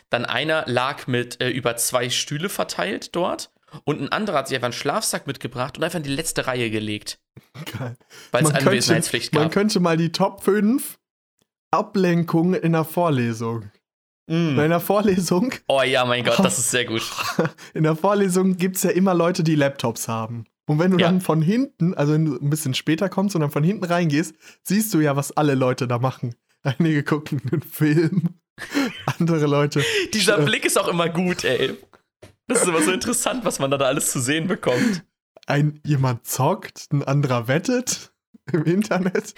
[0.08, 3.50] Dann einer lag mit äh, über zwei Stühle verteilt dort.
[3.84, 6.70] Und ein anderer hat sich einfach einen Schlafsack mitgebracht und einfach in die letzte Reihe
[6.70, 7.20] gelegt,
[7.78, 7.96] Geil.
[8.32, 9.52] weil es Man könnte, Anwesenheitspflicht man gab.
[9.52, 10.98] könnte mal die Top 5
[11.70, 13.70] Ablenkungen in der Vorlesung.
[14.26, 14.56] Mm.
[14.56, 17.02] Weil in der Vorlesung, Oh ja, mein Gott, das ist sehr gut.
[17.74, 20.46] in der Vorlesung gibt es ja immer Leute, die Laptops haben.
[20.70, 21.08] Und wenn du Ja.
[21.08, 24.36] dann von hinten, also wenn du ein bisschen später kommst und dann von hinten reingehst,
[24.62, 26.36] siehst du ja, was alle Leute da machen.
[26.62, 28.36] Einige gucken einen Film,
[29.18, 29.82] andere Leute.
[30.14, 31.76] Dieser Äh, Blick ist auch immer gut, ey.
[32.46, 35.04] Das ist immer so interessant, was man da, da alles zu sehen bekommt.
[35.46, 38.12] Ein, jemand zockt, ein anderer wettet
[38.52, 39.34] im Internet.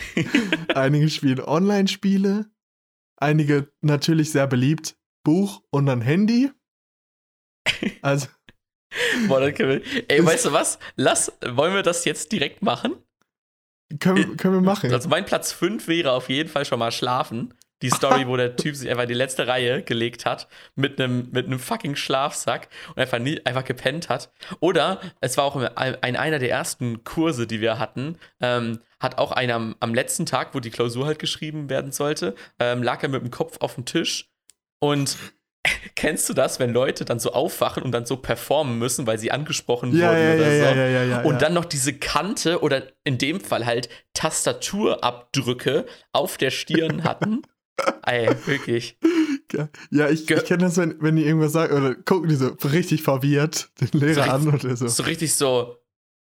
[0.74, 2.50] Einige spielen Online-Spiele.
[3.16, 6.50] Einige natürlich sehr beliebt, Buch und dann Handy.
[8.02, 8.26] Also,
[9.28, 10.78] Boah, dann können wir, ey, weißt du was?
[10.96, 12.96] Lass, wollen wir das jetzt direkt machen?
[13.98, 14.92] können, können wir machen.
[14.92, 17.54] Also mein Platz 5 wäre auf jeden Fall schon mal schlafen.
[17.82, 21.30] Die Story, wo der Typ sich einfach in die letzte Reihe gelegt hat mit einem
[21.32, 24.30] mit einem fucking Schlafsack und einfach nie einfach gepennt hat.
[24.60, 29.32] Oder es war auch ein einer der ersten Kurse, die wir hatten, ähm, hat auch
[29.32, 33.08] einer am, am letzten Tag, wo die Klausur halt geschrieben werden sollte, ähm, lag er
[33.08, 34.30] mit dem Kopf auf dem Tisch
[34.78, 35.18] und
[35.94, 39.30] Kennst du das, wenn Leute dann so aufwachen und dann so performen müssen, weil sie
[39.30, 40.78] angesprochen ja, wurden ja, oder ja, so?
[40.78, 46.36] ja, ja, ja, und dann noch diese Kante oder in dem Fall halt Tastaturabdrücke auf
[46.36, 47.42] der Stirn hatten.
[48.04, 48.98] Ey, wirklich.
[49.90, 53.02] Ja, ich, ich kenne das, wenn, wenn die irgendwas sagen, oder gucken die so richtig
[53.02, 55.78] verwirrt den Lehrer So an und der so So richtig so,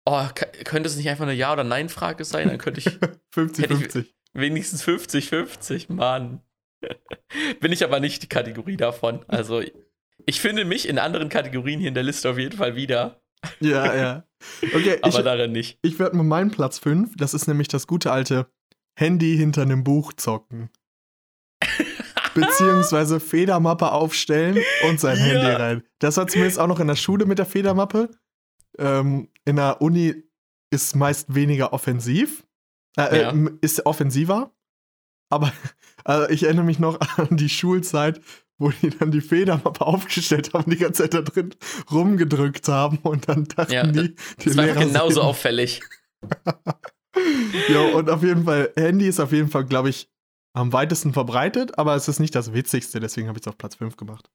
[0.05, 0.25] oh,
[0.65, 2.49] könnte es nicht einfach eine Ja- oder Nein-Frage sein?
[2.49, 2.87] Dann könnte ich
[3.35, 4.07] 50-50.
[4.35, 6.43] wenigstens 50-50, Mann.
[7.61, 9.25] Bin ich aber nicht die Kategorie davon.
[9.29, 9.62] Also,
[10.27, 13.21] Ich finde mich in anderen Kategorien hier in der Liste auf jeden Fall wieder.
[13.61, 14.25] Ja, ja.
[14.75, 15.79] Okay, aber ich, darin nicht.
[15.83, 17.17] ich werde mal meinen Platz 5.
[17.17, 18.47] Das ist nämlich das gute alte
[18.97, 20.71] Handy hinter einem Buch zocken.
[22.35, 25.25] Beziehungsweise Federmappe aufstellen und sein Ja.
[25.25, 25.83] Handy rein.
[25.99, 28.11] Das war zumindest auch noch in der Schule mit der Federmappe.
[28.79, 30.14] Ähm, in der Uni
[30.71, 32.47] ist meist weniger offensiv.
[32.97, 33.33] Äh, Ja.
[33.33, 34.53] äh, ist offensiver.
[35.31, 35.53] Aber
[36.05, 38.21] also ich erinnere mich noch an die Schulzeit,
[38.59, 41.55] wo die dann die Federmappe aufgestellt haben, die ganze Zeit da drin
[41.91, 45.81] rumgedrückt haben und dann dachten Ja, die, die Das war Lehrer genauso sehen- auffällig.
[47.69, 50.09] Ja, und auf jeden Fall, Handy ist auf jeden Fall, glaube ich,
[50.55, 53.75] am weitesten verbreitet, aber es ist nicht das Witzigste, deswegen habe ich es auf Platz
[53.77, 54.31] 5 gemacht.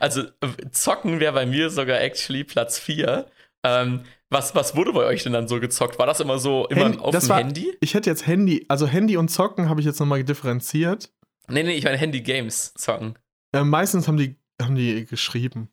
[0.00, 0.24] Also,
[0.72, 3.26] zocken wäre bei mir sogar actually Platz 4.
[3.62, 5.98] Ähm, was, was wurde bei euch denn dann so gezockt?
[5.98, 7.76] War das immer so immer Handy- auf dem war- Handy?
[7.80, 11.12] Ich hätte jetzt Handy, also Handy und Zocken habe ich jetzt nochmal differenziert.
[11.48, 13.18] Nee, nee, ich meine Handy-Games zocken.
[13.52, 15.68] Äh, meistens haben die, haben die geschrieben,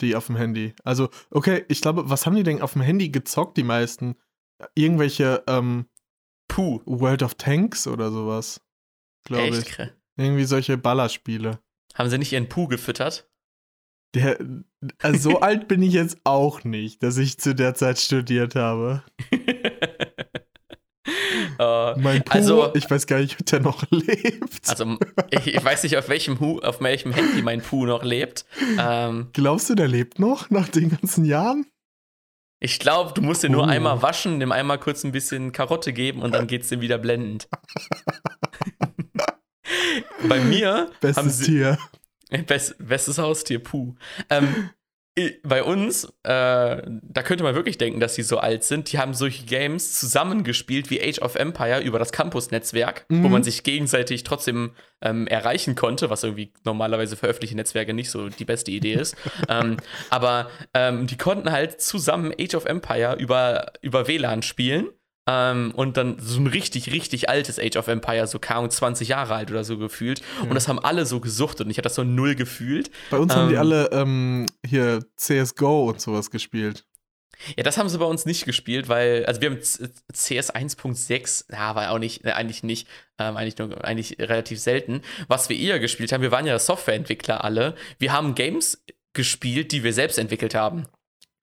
[0.00, 0.74] die auf dem Handy.
[0.82, 4.16] Also, okay, ich glaube, was haben die denn auf dem Handy gezockt, die meisten?
[4.74, 5.86] Irgendwelche ähm,
[6.48, 6.80] Puh.
[6.86, 8.60] World of Tanks oder sowas,
[9.24, 9.78] glaube ich.
[10.16, 11.60] Irgendwie solche Ballerspiele.
[11.94, 13.29] Haben sie nicht ihren Puh gefüttert?
[14.14, 14.38] Der,
[15.00, 19.02] also so alt bin ich jetzt auch nicht, dass ich zu der Zeit studiert habe.
[21.58, 24.68] Äh, Mein Puh, Also- ich weiß gar nicht, ob der noch lebt.
[24.68, 24.98] also,
[25.30, 28.44] ich, weiß nicht, auf welchem, Hu, auf welchem Handy mein Puh noch lebt.
[28.78, 31.66] Ähm, Glaubst du, der lebt noch nach den ganzen Jahren?
[32.62, 33.66] ich glaube, du musst den nur Oh.
[33.66, 37.48] einmal waschen, dem einmal kurz ein bisschen Karotte geben und dann geht's dem wieder blendend.
[40.28, 41.78] Bei mir haben Bestes sie, Tier.
[42.46, 43.94] Best, bestes Haustier, Puh.
[44.28, 44.70] Ähm,
[45.42, 48.90] bei uns, äh, da könnte man wirklich denken, dass sie so alt sind.
[48.90, 53.30] Die haben solche Games zusammengespielt wie Age of Empire über das Campus-Netzwerk, wo Mhm.
[53.32, 54.70] man sich gegenseitig trotzdem
[55.02, 59.14] ähm, erreichen konnte, was irgendwie normalerweise für öffentliche Netzwerke nicht so die beste Idee ist.
[59.48, 59.76] ähm,
[60.10, 64.88] aber ähm, die konnten halt zusammen Age of Empire über, über WLAN spielen.
[65.30, 69.34] Ähm, und dann so ein richtig, richtig altes Age of Empire, so kaum 20 Jahre
[69.34, 70.22] alt oder so gefühlt.
[70.42, 72.90] Und das haben alle so gesuchtet und ich habe das so null gefühlt.
[73.10, 73.60] Bei uns haben die Ähm.
[73.60, 76.84] alle ähm, hier CSGO und sowas gespielt.
[77.56, 81.74] Ja, das haben sie bei uns nicht gespielt, weil, also wir haben CS 1.6, ja,
[81.74, 82.86] war auch nicht, äh, eigentlich nicht,
[83.18, 85.00] ähm, eigentlich nur, eigentlich relativ selten.
[85.26, 89.84] Was wir eher gespielt haben, wir waren ja Softwareentwickler alle, wir haben Games gespielt, die
[89.84, 90.86] wir selbst entwickelt haben.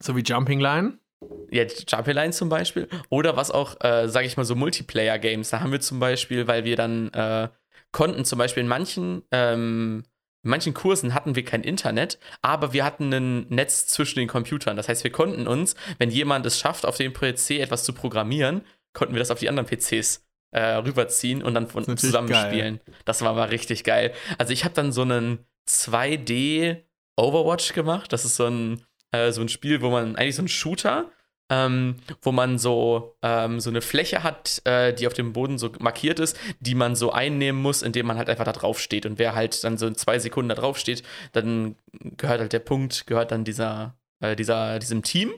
[0.02, 1.00] So wie Jumping Line.
[1.50, 2.88] Ja, Jumping Line zum Beispiel.
[3.10, 5.50] Oder was auch, äh, sage ich mal, so Multiplayer-Games.
[5.50, 7.50] Da haben wir zum Beispiel, weil wir dann äh,
[7.92, 10.04] konnten, zum Beispiel in manchen, ähm,
[10.44, 14.78] in manchen Kursen hatten wir kein Internet, aber wir hatten ein Netz zwischen den Computern.
[14.78, 18.62] Das heißt, wir konnten uns, wenn jemand es schafft, auf dem PC etwas zu programmieren,
[18.94, 22.80] konnten wir das auf die anderen PCs äh, rüberziehen und dann von zusammenspielen.
[23.06, 24.14] Das war mal richtig geil.
[24.38, 26.84] Also ich habe dann so einen 2D
[27.18, 28.14] Overwatch gemacht.
[28.14, 31.12] Das ist so ein, äh, so ein Spiel, wo man eigentlich so ein Shooter,
[31.50, 35.72] ähm, wo man so, ähm, so eine Fläche hat, äh, die auf dem Boden so
[35.80, 39.06] markiert ist, die man so einnehmen muss, indem man halt einfach da drauf steht.
[39.06, 42.60] Und wer halt dann so in zwei Sekunden da drauf steht, dann gehört halt der
[42.60, 45.34] Punkt, gehört dann dieser, äh, dieser, diesem Team.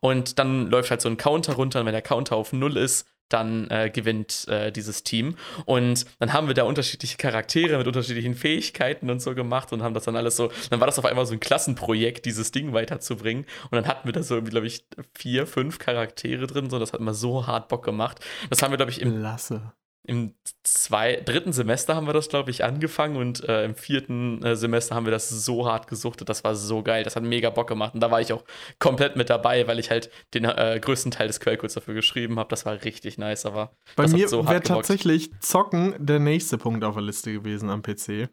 [0.00, 1.80] Und dann läuft halt so ein Counter runter.
[1.80, 5.36] Und wenn der Counter auf Null ist, dann äh, gewinnt äh, dieses Team.
[5.64, 9.94] Und dann haben wir da unterschiedliche Charaktere mit unterschiedlichen Fähigkeiten und so gemacht und haben
[9.94, 10.50] das dann alles so.
[10.70, 13.44] Dann war das auf einmal so ein Klassenprojekt, dieses Ding weiterzubringen.
[13.64, 16.70] Und dann hatten wir da so, glaube ich, vier, fünf Charaktere drin.
[16.70, 18.20] So, das hat immer so hart Bock gemacht.
[18.50, 19.72] Das haben wir, glaube ich, im Klasse.
[20.06, 24.54] Im zwei, dritten Semester haben wir das, glaube ich, angefangen und äh, im vierten äh,
[24.54, 26.28] Semester haben wir das so hart gesuchtet.
[26.28, 27.04] Das war so geil.
[27.04, 27.94] Das hat mega Bock gemacht.
[27.94, 28.44] Und da war ich auch
[28.78, 32.50] komplett mit dabei, weil ich halt den äh, größten Teil des Quellcodes dafür geschrieben habe.
[32.50, 36.94] Das war richtig nice, aber Bei mir so wäre tatsächlich Zocken der nächste Punkt auf
[36.94, 38.28] der Liste gewesen am PC.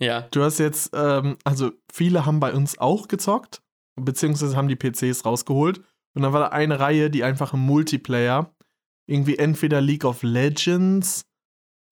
[0.00, 0.28] ja.
[0.30, 3.62] Du hast jetzt, ähm, also viele haben bei uns auch gezockt,
[3.96, 5.80] beziehungsweise haben die PCs rausgeholt.
[6.14, 8.52] Und dann war da eine Reihe, die einfach im Multiplayer
[9.10, 11.26] irgendwie entweder League of Legends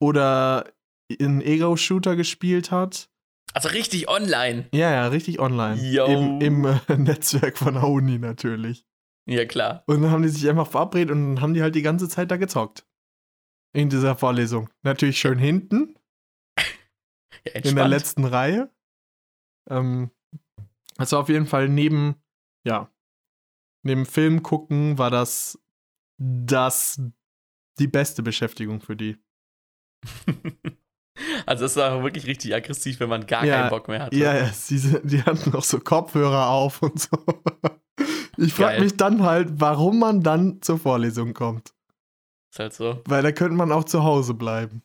[0.01, 0.73] oder
[1.21, 3.11] einen Ego-Shooter gespielt hat.
[3.55, 4.69] Also richtig online.
[4.73, 5.83] Ja, ja, richtig online.
[5.83, 6.07] Yo.
[6.07, 8.87] Im, im äh, Netzwerk von der Uni natürlich.
[9.27, 9.83] Ja, klar.
[9.87, 12.31] Und dann haben die sich einfach verabredet und dann haben die halt die ganze Zeit
[12.31, 12.87] da gezockt.
[13.75, 14.71] In dieser Vorlesung.
[14.83, 15.99] Natürlich schön hinten,
[17.47, 18.71] Ja, in der letzten Reihe.
[19.69, 20.11] Ähm,
[20.97, 22.17] also auf jeden Fall neben,
[22.67, 22.91] ja,
[23.85, 25.59] neben Film gucken war das
[26.19, 27.01] das
[27.79, 29.17] die beste Beschäftigung für die.
[31.47, 34.17] also es war wirklich richtig aggressiv, wenn man gar Ja, keinen Bock mehr hatte.
[34.17, 37.17] Ja, ja, sie, die hatten noch so Kopfhörer auf und so.
[38.41, 41.73] Ich frage mich dann halt, warum man dann zur Vorlesung kommt.
[42.53, 43.03] Ist halt so.
[43.05, 44.81] Weil da könnte man auch zu Hause bleiben.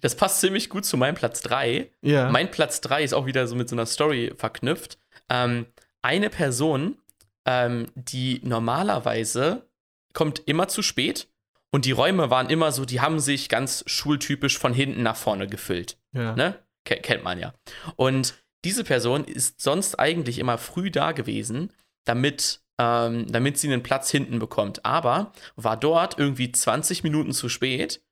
[0.00, 1.90] das passt ziemlich gut zu meinem Platz 3.
[2.00, 2.30] Ja.
[2.30, 4.96] Mein Platz 3 ist auch wieder so mit so einer Story verknüpft.
[5.28, 5.66] Ähm,
[6.00, 6.96] eine Person,
[7.44, 9.68] ähm, die normalerweise
[10.14, 11.28] kommt immer zu spät
[11.70, 15.46] und die Räume waren immer so, die haben sich ganz schultypisch von hinten nach vorne
[15.46, 15.98] gefüllt.
[16.12, 16.34] ja.
[16.34, 16.58] Ne?
[16.84, 17.52] Ke- Kennt man ja.
[17.96, 18.34] Und
[18.64, 21.72] diese Person ist sonst eigentlich immer früh da gewesen,
[22.04, 24.84] damit, ähm, damit sie einen Platz hinten bekommt.
[24.84, 28.02] Aber war dort irgendwie 20 Minuten zu spät.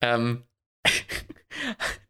[0.00, 0.44] Ähm,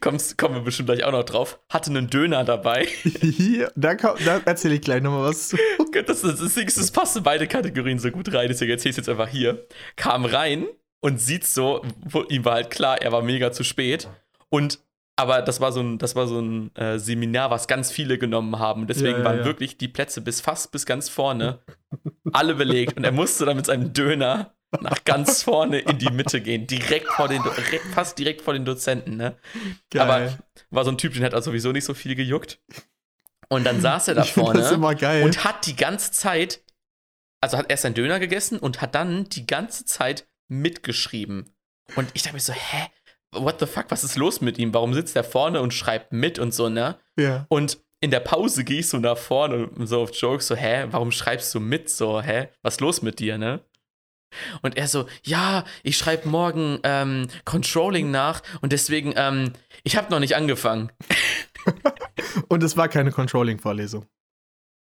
[0.00, 1.60] kommst, kommen wir bestimmt gleich auch noch drauf.
[1.70, 2.86] Hatte einen Döner dabei.
[2.86, 5.56] Hier, da, da erzähle ich gleich nochmal was zu.
[6.06, 9.08] Das, das, das, das passt in beide Kategorien so gut rein, deswegen erzähle ich jetzt
[9.08, 9.66] einfach hier.
[9.96, 10.66] Kam rein
[11.00, 11.82] und sieht so,
[12.28, 14.06] ihm war halt klar, er war mega zu spät.
[14.50, 14.78] Und
[15.18, 18.58] aber das war so ein, das war so ein äh, Seminar, was ganz viele genommen
[18.58, 18.86] haben.
[18.86, 19.44] Deswegen Ja, ja, waren ja.
[19.46, 21.60] wirklich die Plätze bis fast bis ganz vorne
[22.32, 22.96] alle belegt.
[22.98, 26.66] Und er musste dann mit seinem Döner nach ganz vorne in die Mitte gehen.
[26.66, 27.42] Direkt vor den,
[27.94, 29.36] fast direkt vor den Dozenten, ne?
[29.96, 30.36] Aber
[30.70, 32.60] war so ein Typ, den hat er sowieso nicht so viel gejuckt.
[33.48, 35.24] Und dann saß er da ich vorne das immer geil.
[35.24, 36.62] und hat die ganze Zeit,
[37.40, 41.54] also hat erst seinen Döner gegessen und hat dann die ganze Zeit mitgeschrieben.
[41.94, 42.88] Und ich dachte mir so, hä?
[43.32, 44.72] What the fuck, was ist los mit ihm?
[44.72, 46.96] Warum sitzt er vorne und schreibt mit und so, ne?
[47.16, 47.46] ja.
[47.48, 50.86] Und in der Pause gehe ich so nach vorne und so auf Jokes, so, hä,
[50.90, 51.90] warum schreibst du mit?
[51.90, 53.60] So, hä, was ist los mit dir, ne?
[54.62, 59.52] Und er so, ja, ich schreibe morgen ähm, Controlling nach und deswegen, ähm,
[59.84, 60.92] ich habe noch nicht angefangen.
[62.48, 64.06] Und es war keine Controlling-Vorlesung.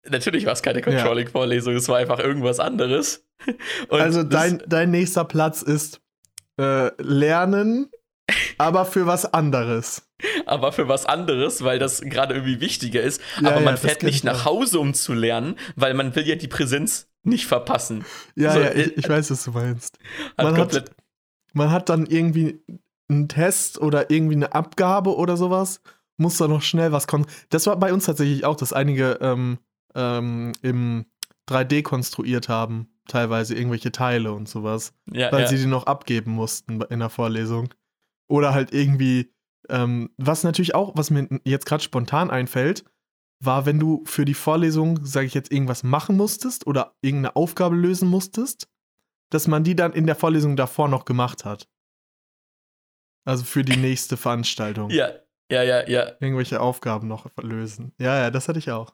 [0.07, 3.25] Natürlich war es keine Controlling-Vorlesung, es war einfach irgendwas anderes.
[3.89, 6.01] Und Also dein, dein nächster Platz ist
[6.57, 7.89] äh, Lernen,
[8.57, 10.03] aber für was anderes.
[10.45, 13.21] aber für was anderes, weil das gerade irgendwie wichtiger ist.
[13.41, 14.45] Ja, aber ja, man das fährt nicht ich nach.
[14.45, 18.05] Hause, um zu lernen, weil man will ja die Präsenz nicht verpassen.
[18.35, 19.97] Ja, So, ja, äh, ich, ich weiß, was du meinst.
[20.37, 20.91] Hat Man hat- komplett,
[21.53, 22.61] Man hat dann irgendwie
[23.09, 25.81] einen Test oder irgendwie eine Abgabe oder sowas,
[26.17, 27.25] muss da noch schnell was kommen.
[27.49, 29.57] Das war bei uns tatsächlich auch, dass einige ähm,
[29.95, 31.05] ähm, im
[31.49, 35.47] 3D konstruiert haben, teilweise irgendwelche Teile und sowas, ja, weil ja.
[35.47, 37.73] sie die noch abgeben mussten in der Vorlesung.
[38.27, 39.33] Oder halt irgendwie,
[39.69, 42.83] ähm, was natürlich auch, was mir jetzt gerade spontan einfällt,
[43.39, 47.75] war, wenn du für die Vorlesung, sage ich jetzt, irgendwas machen musstest oder irgendeine Aufgabe
[47.75, 48.67] lösen musstest,
[49.29, 51.67] dass man die dann in der Vorlesung davor noch gemacht hat.
[53.25, 54.89] Also für die nächste Veranstaltung.
[54.89, 55.11] ja,
[55.51, 56.11] ja, ja, ja.
[56.19, 57.93] Irgendwelche Aufgaben noch lösen.
[57.99, 58.93] Ja, ja, das hatte ich auch.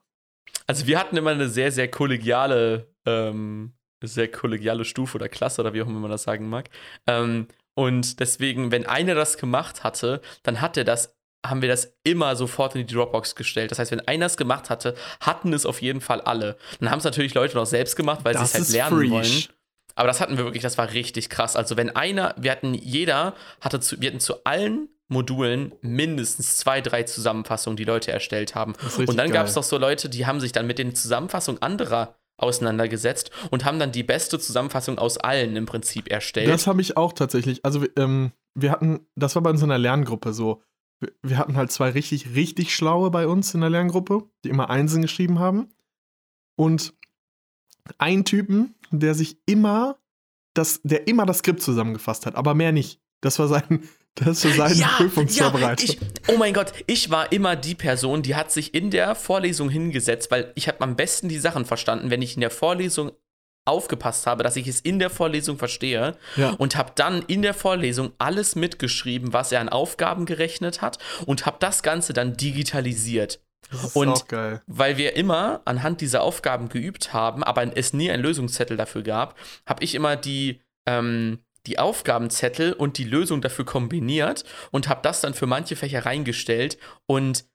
[0.68, 5.74] Also wir hatten immer eine sehr, sehr kollegiale, ähm, sehr kollegiale Stufe oder Klasse oder
[5.74, 6.70] wie auch immer man das sagen mag.
[7.08, 11.18] Ähm, und deswegen, wenn einer das gemacht hatte, dann hat er das,
[11.50, 13.72] haben wir das immer sofort in die Dropbox gestellt.
[13.72, 16.58] Das heißt, wenn einer es gemacht hatte, hatten es auf jeden Fall alle.
[16.80, 19.43] Dann haben es natürlich Leute noch selbst gemacht, weil sie es halt lernen wollen.
[19.98, 21.56] Aber das hatten wir wirklich, das war richtig krass.
[21.56, 26.82] Also wenn einer, wir hatten jeder, hatte zu, wir hatten zu allen Modulen mindestens zwei,
[26.82, 28.74] drei Zusammenfassungen, die Leute erstellt haben.
[29.12, 32.16] Und dann gab es noch so Leute, die haben sich dann mit den Zusammenfassungen anderer
[32.38, 36.50] auseinandergesetzt und haben dann die beste Zusammenfassung aus allen im Prinzip erstellt.
[36.50, 37.64] Das habe ich auch tatsächlich.
[37.64, 40.62] Also wir- ähm, wir hatten, das war bei uns in der Lerngruppe so.
[41.22, 45.02] Wir, hatten halt zwei richtig, richtig schlaue bei uns in der Lerngruppe, die immer Einsen
[45.02, 45.70] geschrieben haben.
[46.58, 46.93] Und
[47.98, 50.00] einen Typen, der sich immer
[50.54, 53.02] das, der immer das Skript zusammengefasst hat, aber mehr nicht.
[53.22, 55.89] Das war sein, das war seine Prüfungsvorbereitung.
[55.89, 59.70] ich, oh mein Gott, ich war immer die Person, die hat sich in der Vorlesung
[59.70, 63.12] hingesetzt, weil ich habe am besten die Sachen verstanden, wenn ich in der Vorlesung
[63.66, 66.51] aufgepasst habe, dass ich es in der Vorlesung verstehe Ja.
[66.51, 71.45] und habe dann in der Vorlesung alles mitgeschrieben, was er an Aufgaben gerechnet hat und
[71.45, 73.39] habe das Ganze dann digitalisiert.
[73.72, 74.61] das ist und- auch geil.
[74.68, 79.36] Weil wir immer anhand dieser Aufgaben geübt haben, aber es nie einen Lösungszettel dafür gab,
[79.66, 85.22] habe ich immer die, ähm, die Aufgabenzettel und die Lösung dafür kombiniert und habe das
[85.22, 87.45] dann für manche Fächer reingestellt und,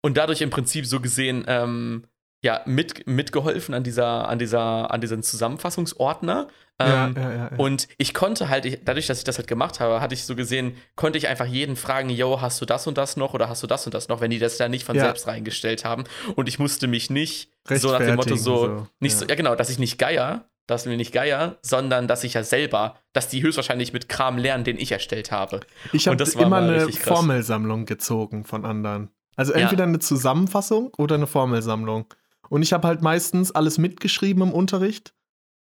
[0.00, 2.06] und dadurch im Prinzip so gesehen ähm,
[2.44, 6.46] ja, mit, mitgeholfen an dieser, an dieser, an diesen Zusammenfassungsordner.
[6.80, 7.56] Ja, Ähm, ja, ja, ja.
[7.56, 10.34] und ich konnte halt, ich, dadurch, dass ich das halt gemacht habe, hatte ich so
[10.36, 13.62] gesehen, konnte ich einfach jeden fragen, yo, hast du das und das noch oder hast
[13.62, 15.04] du das und das noch, wenn die das da nicht von Ja.
[15.04, 16.04] selbst reingestellt haben.
[16.34, 19.18] Und ich musste mich nicht so nach dem Motto so, so, nicht ja.
[19.20, 22.42] so, ja genau, dass ich nicht geier, dass wir nicht geier, sondern dass ich ja
[22.42, 25.60] selber, dass die höchstwahrscheinlich mit Kram lernen, den ich erstellt habe.
[25.92, 26.90] Ich habe immer eine.
[26.90, 29.10] Formelsammlung gezogen von anderen.
[29.36, 29.60] Also Ja.
[29.60, 32.06] entweder eine Zusammenfassung oder eine Formelsammlung.
[32.54, 35.12] Und ich habe halt meistens alles mitgeschrieben im Unterricht,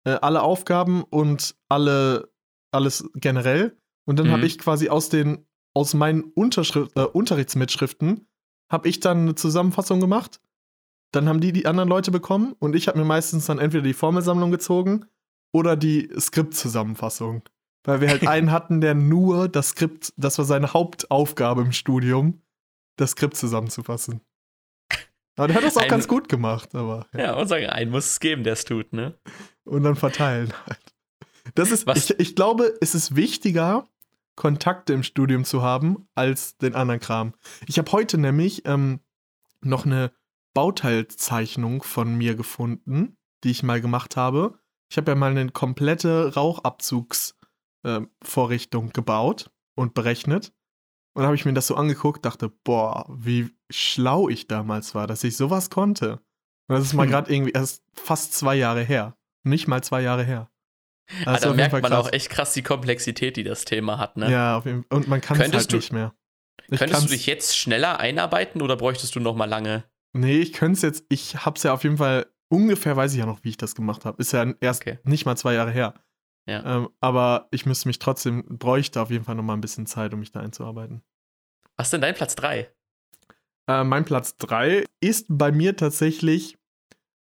[0.07, 2.33] äh, alle Aufgaben und alle
[2.73, 3.77] alles generell.
[4.07, 4.33] Und dann Mhm.
[4.33, 8.27] habe ich quasi aus den aus meinen Unterschrift, äh, Unterrichtsmitschriften
[8.73, 10.41] habe ich dann eine Zusammenfassung gemacht.
[11.13, 13.93] Dann haben die die anderen Leute bekommen und ich habe mir meistens dann entweder die
[13.93, 15.05] Formelsammlung gezogen
[15.53, 17.43] oder die Skriptzusammenfassung.
[17.85, 22.41] Weil wir halt einen hatten, der nur das Skript, das war seine Hauptaufgabe im Studium,
[22.97, 24.23] das Skript zusammenzufassen.
[25.39, 27.07] Aber der hat das auch Ein- ganz gut gemacht, aber.
[27.15, 27.21] Ja.
[27.21, 29.19] Ja, und sagen, einen muss es geben, der es tut, ne?
[29.65, 30.95] Und dann verteilen halt.
[31.55, 33.87] Das ist, Was- ich, ich glaube, es ist wichtiger,
[34.37, 37.35] Kontakte im Studium zu haben, als den anderen Kram.
[37.67, 39.01] Ich habe heute nämlich ähm,
[39.63, 40.13] noch eine
[40.55, 44.59] Bauteilzeichnung von mir gefunden, die ich mal gemacht habe.
[44.91, 50.53] Ich habe ja mal eine komplette Rauchabzugsvorrichtung gebaut und berechnet.
[51.19, 55.25] Und habe ich mir das so angeguckt, dachte, boah, wie schlau ich damals war, dass
[55.25, 56.21] ich sowas konnte.
[56.69, 57.11] Und das ist mal Hm.
[57.11, 59.17] gerade irgendwie erst fast zwei Jahre her.
[59.43, 60.51] Nicht mal zwei Jahre her.
[61.21, 61.93] Ist Also da merkt man krass.
[62.07, 64.31] auch echt krass die Komplexität, die das Thema hat, ne?
[64.31, 64.97] Ja, auf jeden Fall.
[64.99, 66.15] Und man kann es halt du- nicht mehr.
[66.71, 69.85] Ich Könntest du dich jetzt schneller einarbeiten oder bräuchtest du noch mal lange?
[70.13, 73.27] Nee, ich könnte es jetzt, ich hab's ja auf jeden Fall, ungefähr weiß ich ja
[73.27, 74.21] noch, wie ich das gemacht habe.
[74.21, 74.99] Ist ja erst Okay.
[75.05, 75.95] nicht mal zwei Jahre her.
[76.47, 76.77] Ja.
[76.77, 80.13] Ähm, aber ich müsste mich trotzdem, bräuchte auf jeden Fall noch mal ein bisschen Zeit,
[80.15, 81.03] um mich da einzuarbeiten.
[81.79, 82.69] Was ist denn dein Platz 3?
[83.69, 86.59] Äh, mein Platz 3 ist bei mir tatsächlich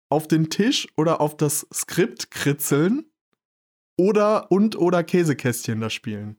[0.10, 3.06] auf den Tisch oder auf das Skript kritzeln
[3.98, 6.38] oder und oder Käsekästchen da spielen.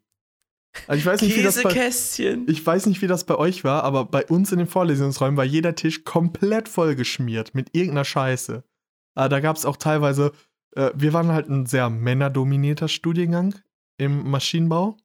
[0.87, 2.47] Also ich weiß nicht, wie das bei, Käsekästchen.
[2.49, 5.45] Ich weiß nicht, wie das bei euch war, aber bei uns in den Vorlesungsräumen war
[5.45, 8.65] jeder Tisch komplett vollgeschmiert mit irgendeiner Scheiße.
[9.15, 10.33] Aber da gab es auch teilweise,
[10.75, 13.55] äh, wir waren halt ein sehr männerdominierter Studiengang
[13.97, 14.97] im Maschinenbau.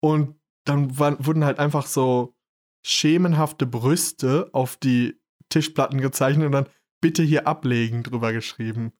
[0.00, 2.34] Und dann waren, wurden halt einfach so
[2.84, 6.66] schemenhafte Brüste auf die Tischplatten gezeichnet und dann
[7.00, 8.92] bitte hier ablegen drüber geschrieben.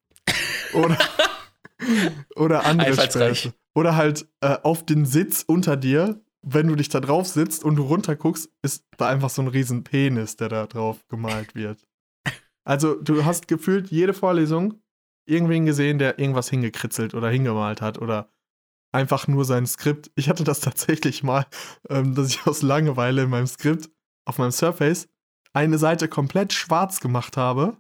[0.75, 0.99] Oder,
[2.37, 2.95] oder andere.
[2.95, 3.55] Späße.
[3.75, 7.77] Oder halt äh, auf den Sitz unter dir, wenn du dich da drauf sitzt und
[7.77, 11.87] du runter guckst, ist da einfach so ein riesen Penis, der da drauf gemalt wird.
[12.65, 14.83] Also du hast gefühlt jede Vorlesung
[15.27, 18.29] irgendwen gesehen, der irgendwas hingekritzelt oder hingemalt hat oder
[18.93, 20.11] einfach nur sein Skript.
[20.15, 21.47] Ich hatte das tatsächlich mal,
[21.89, 23.91] ähm, dass ich aus Langeweile in meinem Skript
[24.25, 25.09] auf meinem Surface
[25.53, 27.77] eine Seite komplett schwarz gemacht habe.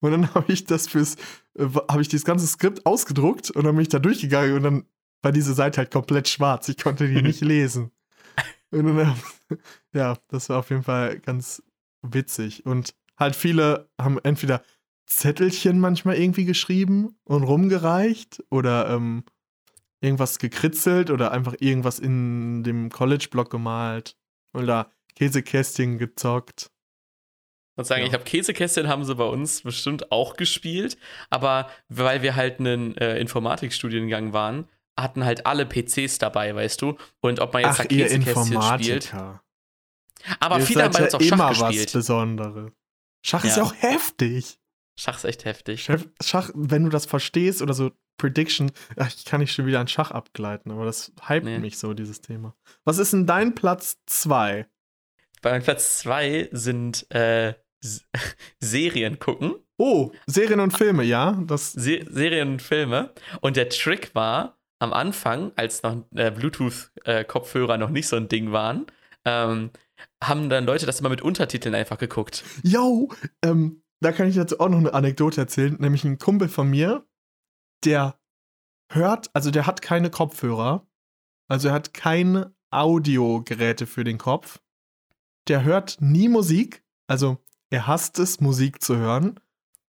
[0.00, 1.16] Und dann habe ich das fürs,
[1.54, 4.86] äh, habe ich dieses ganze Skript ausgedruckt und dann bin ich da durchgegangen und dann
[5.22, 6.68] war diese Seite halt komplett schwarz.
[6.68, 7.92] Ich konnte die nicht lesen.
[8.70, 9.16] Und dann,
[9.92, 11.62] ja, das war auf jeden Fall ganz
[12.02, 12.66] witzig.
[12.66, 14.62] Und halt viele haben entweder
[15.06, 19.24] Zettelchen manchmal irgendwie geschrieben und rumgereicht oder ähm,
[20.02, 24.16] irgendwas gekritzelt oder einfach irgendwas in dem College-Block gemalt
[24.52, 26.70] oder Käsekästchen gezockt.
[27.76, 28.08] Und sagen, Ja.
[28.08, 30.98] ich habe Käsekästchen haben sie bei uns bestimmt auch gespielt,
[31.30, 36.98] aber weil wir halt einen äh, Informatikstudiengang waren, hatten halt alle PCs dabei, weißt du?
[37.20, 39.14] Und ob man jetzt Ach, da ihr Käsekästchen spielt.
[40.40, 41.92] Aber ihr viele haben bei uns auch Schach immer was gespielt.
[41.92, 42.72] Besonderes.
[43.24, 43.62] Schach ist Ja.
[43.62, 44.58] ja auch heftig.
[45.02, 45.88] Schach ist echt heftig.
[46.22, 48.70] Schach, wenn du das verstehst oder so Prediction,
[49.08, 51.58] ich kann nicht schon wieder an Schach abgleiten, aber das hypt Nee.
[51.58, 52.54] mich so, dieses Thema.
[52.84, 54.66] Was ist denn dein Platz 2?
[55.40, 57.54] Bei meinem Platz zwei sind äh,
[58.60, 59.54] Serien gucken.
[59.76, 61.32] Oh, Serien und Filme, ja?
[61.46, 63.12] Das, Se Serien und Filme.
[63.40, 68.52] Und der Trick war, am Anfang, als noch äh, Bluetooth-Kopfhörer noch nicht so ein Ding
[68.52, 68.86] waren,
[69.24, 69.70] ähm,
[70.22, 72.44] haben dann Leute das immer mit Untertiteln einfach geguckt.
[72.62, 73.08] yo,
[73.44, 77.06] ähm, da kann ich dazu auch noch eine Anekdote erzählen, nämlich ein Kumpel von mir,
[77.84, 78.18] der
[78.90, 80.86] hört, also der hat keine Kopfhörer,
[81.48, 84.60] also er hat keine Audiogeräte für den Kopf.
[85.48, 87.38] Der hört nie Musik, also
[87.70, 89.40] er hasst es, Musik zu hören.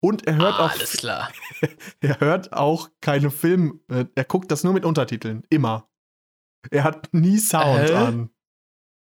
[0.01, 1.31] Und er hört ah, auch alles klar.
[2.01, 5.89] Er hört auch keine Film, äh, er guckt das nur mit Untertiteln, immer.
[6.71, 7.95] Er hat nie Sound Äh?
[7.95, 8.31] an.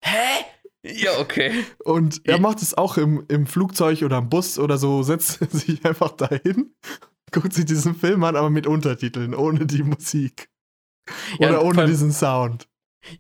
[0.02, 0.45] Hä?
[0.94, 1.52] Ja, okay.
[1.84, 5.84] Und er macht es auch im, im Flugzeug oder im Bus oder so, setzt sich
[5.84, 6.74] einfach dahin,
[7.32, 10.48] guckt sich diesen Film an, aber mit Untertiteln, ohne die Musik.
[11.38, 12.66] Ja, Oder ohne diesen Sound.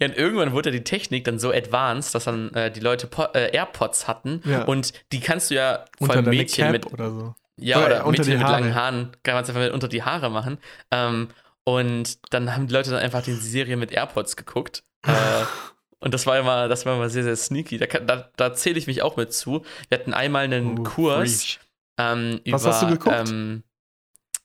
[0.00, 3.22] Ja, und irgendwann wurde die Technik dann so advanced, dass dann äh, die Leute po
[3.34, 4.64] äh, AirPods hatten Ja.
[4.64, 7.34] und die kannst du ja vor Unter allem deine Mädchen Cap mit oder so.
[7.56, 8.84] ja Oder oder, Mädchen mit langen Haare.
[8.86, 10.58] Haaren kann man es einfach mit unter die Haare machen.
[10.90, 11.28] Ähm,
[11.62, 14.82] und dann haben die Leute dann einfach die Serie mit AirPods geguckt.
[15.06, 15.12] Äh,
[16.00, 17.78] und das war immer, das war immer sehr, sehr sneaky.
[17.78, 19.64] Da, da, da zähle ich mich auch mit zu.
[19.88, 21.58] Wir hatten einmal einen Oh, Kurs
[21.98, 23.28] ähm, Was über hast du geguckt?
[23.30, 23.62] Ähm,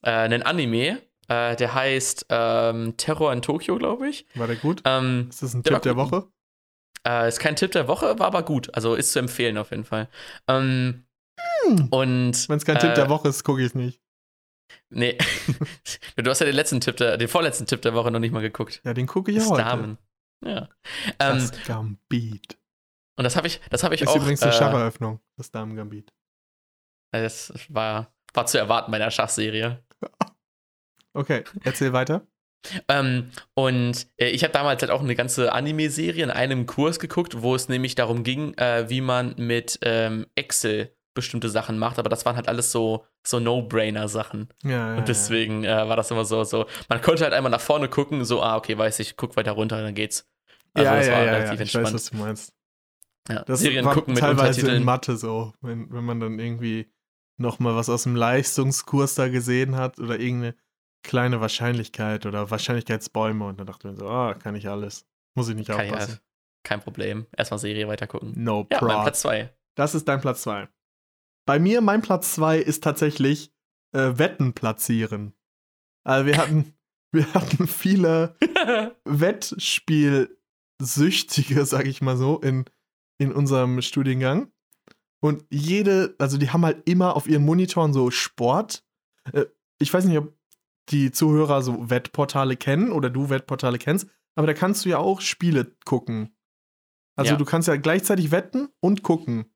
[0.04, 4.26] äh, einen Anime, äh, der heißt ähm, Terror in Tokio, glaube ich.
[4.36, 4.82] War der gut?
[4.86, 5.96] Ähm, Ist das ein der Tipp der.
[5.98, 6.28] Woche?
[7.08, 8.74] äh, ist kein Tipp der Woche, war aber gut.
[8.76, 10.08] Also ist zu empfehlen auf jeden Fall.
[10.48, 11.06] Ähm,
[11.66, 11.88] Hm.
[11.90, 14.00] und Wenn es kein äh, Tipp der Woche ist, gucke ich nicht.
[14.90, 15.18] Nee.
[16.16, 18.42] du hast ja den letzten Tipp der, den vorletzten Tipp der Woche noch nicht mal
[18.42, 18.82] geguckt.
[18.84, 19.64] Ja, den gucke ich heute.
[19.64, 19.98] Damen.
[20.44, 20.70] Ja.
[21.20, 22.58] Ähm, Das Gambit.
[23.18, 24.16] und das habe ich, das habe ich Ist auch.
[24.16, 26.12] übrigens eine äh, Schacheröffnung, das Damen-Gambit.
[27.12, 29.84] das war, war zu erwarten bei einer Schachserie.
[31.14, 32.26] Okay, erzähl weiter.
[32.88, 37.42] Ähm, und äh, ich habe damals halt auch eine ganze Anime-Serie in einem Kurs geguckt,
[37.42, 42.10] wo es nämlich darum ging, äh, wie man mit ähm, Excel bestimmte Sachen macht, aber
[42.10, 44.50] das waren halt alles so, so No-Brainer-Sachen.
[44.64, 47.62] Ja, ja, Und deswegen äh, war das immer so, so, man konnte halt einmal nach
[47.62, 50.28] vorne gucken, so, ah, okay, weiß ich, guck weiter runter, dann geht's.
[50.78, 51.54] Ja, Also das ja, war ja, relativ ja.
[51.54, 51.86] Ich entspannt.
[51.88, 52.54] weiß, was du meinst.
[53.30, 53.44] ja.
[53.44, 54.84] Das Serien war gucken mit teilweise in.
[54.84, 56.90] Mathe so, wenn, wenn man dann irgendwie
[57.38, 60.56] noch mal was aus dem Leistungskurs da gesehen hat oder irgendeine
[61.04, 65.06] kleine Wahrscheinlichkeit oder Wahrscheinlichkeitsbäume und dann dachte man so, ah, kann ich alles.
[65.36, 66.12] Muss ich nicht Kann ich aufpassen.
[66.14, 66.22] halt.
[66.64, 67.26] Kein Problem.
[67.36, 68.34] Erstmal Serie weiter gucken.
[68.36, 69.02] No Ja, problem.
[69.02, 69.52] Platz 2.
[69.76, 70.68] Das ist dein Platz 2.
[71.52, 73.52] Bei mir, mein Platz 2 ist tatsächlich
[73.94, 75.34] äh, Wetten platzieren.
[76.06, 76.74] Also wir hatten,
[77.12, 78.38] wir hatten viele
[79.04, 82.64] Wettspielsüchtige, sag ich mal so, in,
[83.18, 84.50] in unserem Studiengang.
[85.22, 88.86] Und jede, also die haben halt immer auf ihren Monitoren so Sport.
[89.34, 89.48] Äh,
[89.82, 90.34] ich weiß nicht, ob
[90.88, 95.20] die Zuhörer so Wettportale kennen oder du Wettportale kennst, aber da kannst du ja auch
[95.20, 96.34] Spiele gucken.
[97.18, 97.38] Also Ja.
[97.38, 99.51] du kannst ja gleichzeitig wetten und gucken.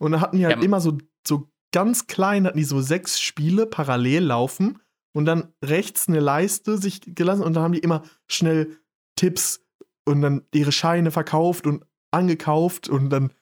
[0.00, 0.62] Und da hatten die halt Ja.
[0.62, 0.96] immer so,
[1.26, 4.80] so ganz klein, hatten die so sechs Spiele parallel laufen
[5.14, 8.78] und dann rechts eine Leiste sich gelassen und dann haben die immer schnell
[9.16, 9.64] Tipps
[10.06, 13.32] und dann ihre Scheine verkauft und angekauft und dann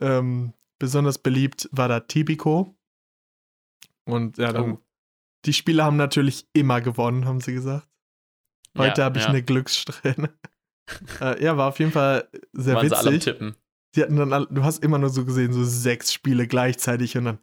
[0.00, 2.76] ähm, besonders beliebt war da Tipico.
[4.04, 4.78] Und ja, dann Oh.
[5.46, 7.88] die Spieler haben natürlich immer gewonnen, haben sie gesagt.
[8.76, 9.30] Heute Ja, habe ich ja.
[9.30, 10.32] eine Glückssträhne.
[11.20, 13.32] äh, ja, war auf jeden Fall sehr Waren sie alle am witzig.
[13.34, 13.56] Tippen.
[13.94, 17.24] Die hatten dann, alle- du hast immer nur so gesehen, so sechs Spiele gleichzeitig und
[17.26, 17.38] dann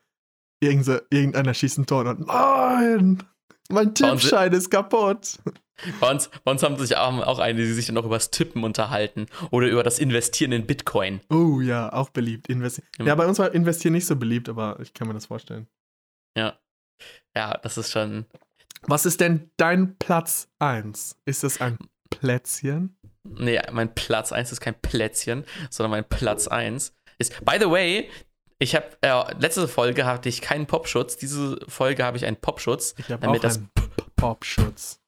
[0.61, 3.23] irgendeiner schießt ein Tor und dann, nein,
[3.71, 5.39] mein Tippschein ist kaputt.
[6.01, 8.31] Bei uns, bei uns haben sich auch, auch einige, die sich dann auch über das
[8.31, 11.21] Tippen unterhalten oder über das Investieren in Bitcoin.
[11.29, 12.49] Oh ja, auch beliebt.
[12.49, 13.05] Investi Ja.
[13.05, 15.67] ja, bei uns war Investieren nicht so beliebt, aber ich kann mir das vorstellen.
[16.37, 16.59] Ja.
[17.33, 18.25] Ja, das ist schon.
[18.81, 21.15] Was ist denn dein Platz 1?
[21.25, 21.77] Ist das ein
[22.09, 22.97] Plätzchen?
[23.23, 27.45] Nee, mein Platz 1 ist kein Plätzchen, sondern mein Platz 1 ist.
[27.45, 28.09] By the way,
[28.59, 28.87] ich habe.
[29.01, 31.17] Äh, letzte Folge hatte ich keinen Popschutz.
[31.17, 33.69] Diese Folge habe ich einen Popschutz, Ich habe damit auch das einen
[34.15, 35.01] Popschutz.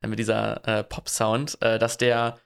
[0.00, 2.38] damit dieser äh, Pop-Sound, äh, dass der,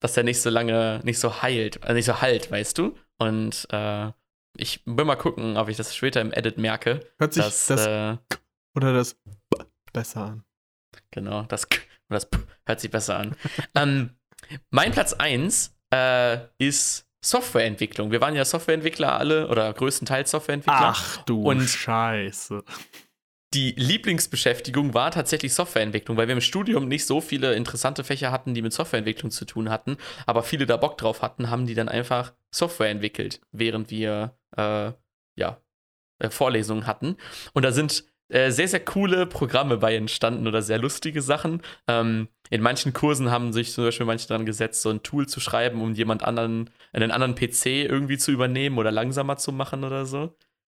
[0.00, 2.96] dass der nicht so lange, nicht so heilt, äh, nicht so halt, weißt du?
[3.18, 4.10] Und äh,
[4.56, 7.00] ich will mal gucken, ob ich das später im Edit merke.
[7.18, 8.16] Hört sich Dass, das äh,
[8.74, 9.16] oder das
[9.92, 10.44] besser an.
[11.10, 11.80] genau, das K
[12.10, 12.28] und das
[12.66, 13.34] hört sich besser an.
[13.74, 14.10] ähm,
[14.70, 18.10] mein Platz 1 äh, ist Softwareentwicklung.
[18.10, 20.92] Wir waren ja Softwareentwickler alle oder größtenteils Softwareentwickler.
[20.94, 22.62] Ach du Und- Scheiße.
[23.52, 28.54] die Lieblingsbeschäftigung war tatsächlich Softwareentwicklung, weil wir im Studium nicht so viele interessante Fächer hatten,
[28.54, 29.96] die mit Softwareentwicklung zu tun hatten,
[30.26, 34.92] aber viele da Bock drauf hatten, haben die dann einfach Software entwickelt, während wir äh,
[35.36, 35.60] ja
[36.20, 37.16] äh, Vorlesungen hatten.
[37.52, 41.62] Und da sind äh, sehr, sehr coole Programme bei entstanden oder sehr lustige Sachen.
[41.86, 45.40] Ähm, in manchen Kursen haben sich zum Beispiel manche daran gesetzt, so ein Tool zu
[45.40, 50.06] schreiben, um jemand anderen, einen anderen PC irgendwie zu übernehmen oder langsamer zu machen oder
[50.06, 50.34] so.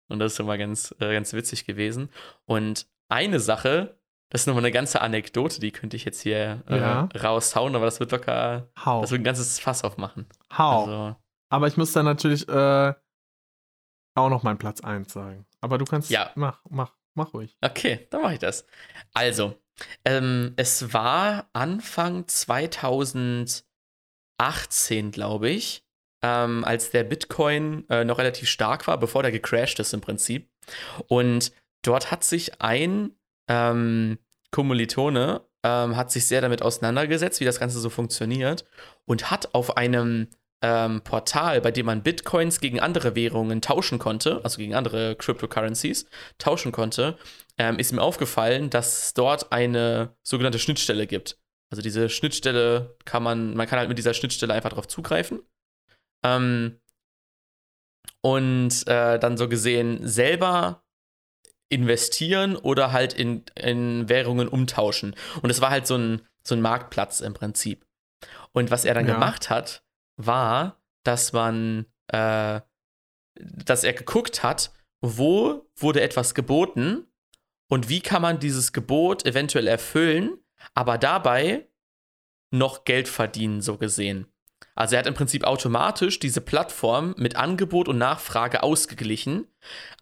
[0.08, 2.10] Und das ist immer ganz, äh, ganz witzig gewesen.
[2.44, 3.98] Und eine Sache,
[4.30, 7.08] das ist nochmal eine ganze Anekdote, die könnte ich jetzt hier äh, Ja.
[7.20, 9.00] raushauen, aber das wird locker, Hau.
[9.00, 10.26] das wird ein ganzes Fass aufmachen.
[10.56, 10.80] Hau.
[10.84, 11.16] Also,
[11.50, 12.94] Aber ich muss dann natürlich äh,
[14.16, 15.46] auch noch meinen Platz 1 sagen.
[15.60, 16.10] Aber du kannst.
[16.10, 16.30] Ja.
[16.34, 17.56] Mach, mach, mach ruhig.
[17.62, 18.66] okay, dann mache ich das.
[19.12, 19.54] Also,
[20.04, 23.64] ähm, es war Anfang 2018,
[25.10, 25.84] glaube ich,
[26.22, 30.50] ähm, als der Bitcoin äh, noch relativ stark war, bevor der gecrashed ist im Prinzip.
[31.08, 31.52] Und
[31.82, 33.16] dort hat sich ein
[33.48, 34.18] ähm,
[34.50, 38.64] Kommilitone ähm, hat sich sehr damit auseinandergesetzt, wie das Ganze so funktioniert
[39.06, 40.28] und hat auf einem
[40.64, 46.06] ähm, Portal, bei dem man Bitcoins gegen andere Währungen tauschen konnte, also gegen andere Cryptocurrencies
[46.38, 47.18] tauschen konnte,
[47.58, 51.38] ähm, ist ihm aufgefallen, dass es dort eine sogenannte Schnittstelle gibt.
[51.70, 55.42] Also diese Schnittstelle kann man, man kann halt mit dieser Schnittstelle einfach drauf zugreifen.
[56.24, 56.80] Ähm,
[58.22, 60.82] und äh, dann so gesehen selber
[61.68, 65.14] investieren oder halt in, in Währungen umtauschen.
[65.42, 67.84] Und es war halt so ein, so ein Marktplatz im Prinzip.
[68.52, 69.12] Und was er dann Ja.
[69.12, 69.83] gemacht hat,
[70.16, 72.60] war, dass man, äh,
[73.34, 77.06] dass er geguckt hat, wo wurde etwas geboten
[77.70, 80.38] und wie kann man dieses Gebot eventuell erfüllen,
[80.74, 81.68] aber dabei
[82.50, 84.32] noch Geld verdienen, so gesehen.
[84.74, 89.46] Also er hat im Prinzip automatisch diese Plattform mit Angebot und Nachfrage ausgeglichen.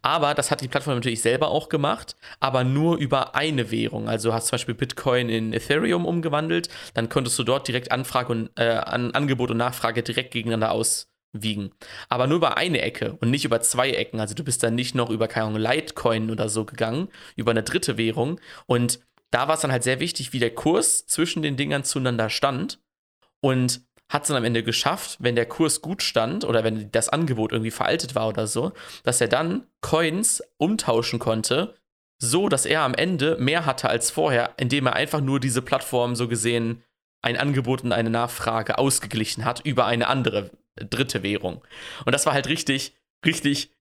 [0.01, 4.09] Aber das hat die Plattform natürlich selber auch gemacht, aber nur über eine Währung.
[4.09, 8.49] Also hast zum Beispiel Bitcoin in Ethereum umgewandelt, dann konntest du dort direkt Anfrage und
[8.55, 11.71] äh, an Angebot und Nachfrage direkt gegeneinander auswiegen.
[12.09, 14.19] Aber nur über eine Ecke und nicht über zwei Ecken.
[14.19, 17.63] Also du bist dann nicht noch über keine Ahnung, Litecoin oder so gegangen, über eine
[17.63, 18.39] dritte Währung.
[18.65, 18.99] Und
[19.29, 22.79] da war es dann halt sehr wichtig, wie der Kurs zwischen den Dingern zueinander stand.
[23.39, 27.09] Und hat es dann am Ende geschafft, wenn der Kurs gut stand oder wenn das
[27.09, 28.71] Angebot irgendwie veraltet war oder so,
[29.03, 31.75] dass er dann Coins umtauschen konnte,
[32.19, 36.15] so dass er am Ende mehr hatte als vorher, indem er einfach nur diese Plattform
[36.15, 36.83] so gesehen
[37.21, 41.63] ein Angebot und eine Nachfrage ausgeglichen hat über eine andere dritte Währung.
[42.05, 42.95] Und das war halt richtig,
[43.25, 43.71] richtig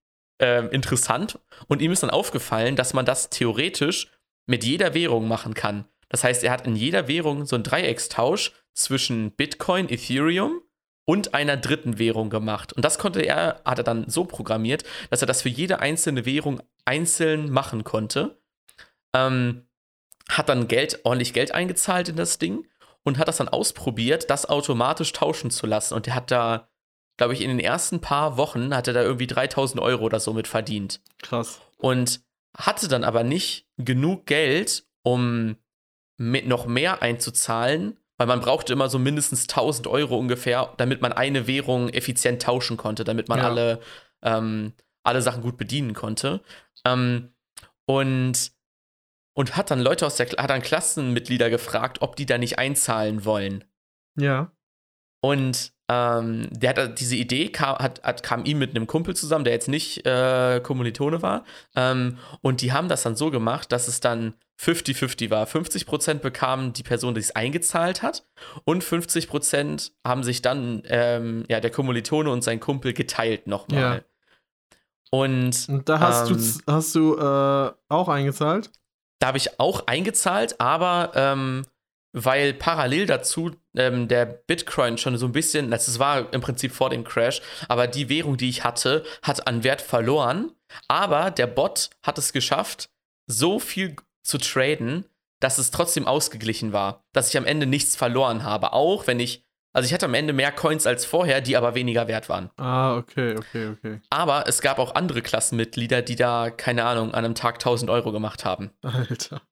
[0.40, 1.38] äh, interessant.
[1.68, 4.08] Und ihm ist dann aufgefallen, dass man das theoretisch
[4.46, 5.84] mit jeder Währung machen kann.
[6.08, 10.60] Das heißt, er hat in jeder Währung so einen Dreieckstausch zwischen Bitcoin, Ethereum
[11.04, 12.72] und einer dritten Währung gemacht.
[12.72, 16.24] Und das konnte er, hat er dann so programmiert, dass er das für jede einzelne
[16.24, 18.40] Währung einzeln machen konnte.
[19.14, 19.66] Ähm,
[20.28, 22.66] hat dann Geld, ordentlich Geld eingezahlt in das Ding
[23.02, 25.94] und hat das dann ausprobiert, das automatisch tauschen zu lassen.
[25.94, 26.68] Und er hat da,
[27.16, 30.32] glaube ich, in den ersten paar Wochen hat er da irgendwie 3000 Euro oder so
[30.32, 31.00] mit verdient.
[31.20, 31.60] Krass.
[31.78, 32.22] Und
[32.56, 35.56] hatte dann aber nicht genug Geld, um
[36.16, 41.12] mit noch mehr einzuzahlen, weil man brauchte immer so mindestens 1000 Euro ungefähr, damit man
[41.12, 43.46] eine Währung effizient tauschen konnte, damit man ja.
[43.46, 43.80] alle,
[44.22, 46.40] ähm, alle Sachen gut bedienen konnte.
[46.86, 47.32] Ähm,
[47.84, 48.52] und,
[49.34, 53.24] und hat dann Leute aus der, hat dann Klassenmitglieder gefragt, ob die da nicht einzahlen
[53.24, 53.64] wollen.
[54.16, 54.52] Ja.
[55.20, 59.44] Und ähm, der hat diese Idee, kam, hat, hat, kam ihm mit einem Kumpel zusammen,
[59.44, 61.44] der jetzt nicht äh, Kommilitone war.
[61.76, 65.46] Ähm, und die haben das dann so gemacht, dass es dann 50-50 war.
[65.46, 68.24] 50% bekamen die Person, die es eingezahlt hat,
[68.64, 73.80] und 50% haben sich dann ähm, ja, der Kommilitone und sein Kumpel geteilt nochmal.
[73.80, 74.00] Ja.
[75.10, 78.70] Und, und, da hast ähm, du, hast du äh, auch eingezahlt?
[79.18, 81.62] Da habe ich auch eingezahlt, aber ähm,
[82.12, 86.90] weil parallel dazu ähm, der Bitcoin schon so ein bisschen, das war im Prinzip vor
[86.90, 90.52] dem Crash, aber die Währung, die ich hatte, hat an Wert verloren.
[90.88, 92.88] Aber der Bot hat es geschafft,
[93.26, 95.04] so viel zu traden,
[95.40, 97.04] dass es trotzdem ausgeglichen war.
[97.12, 98.72] Dass ich am Ende nichts verloren habe.
[98.72, 102.08] Auch wenn ich, also ich hatte am Ende mehr Coins als vorher, die aber weniger
[102.08, 102.50] wert waren.
[102.56, 104.00] Ah, okay, okay, okay.
[104.10, 108.12] Aber es gab auch andere Klassenmitglieder, die da, keine Ahnung, an einem Tag 1000 Euro
[108.12, 108.70] gemacht haben.
[108.82, 109.42] Alter.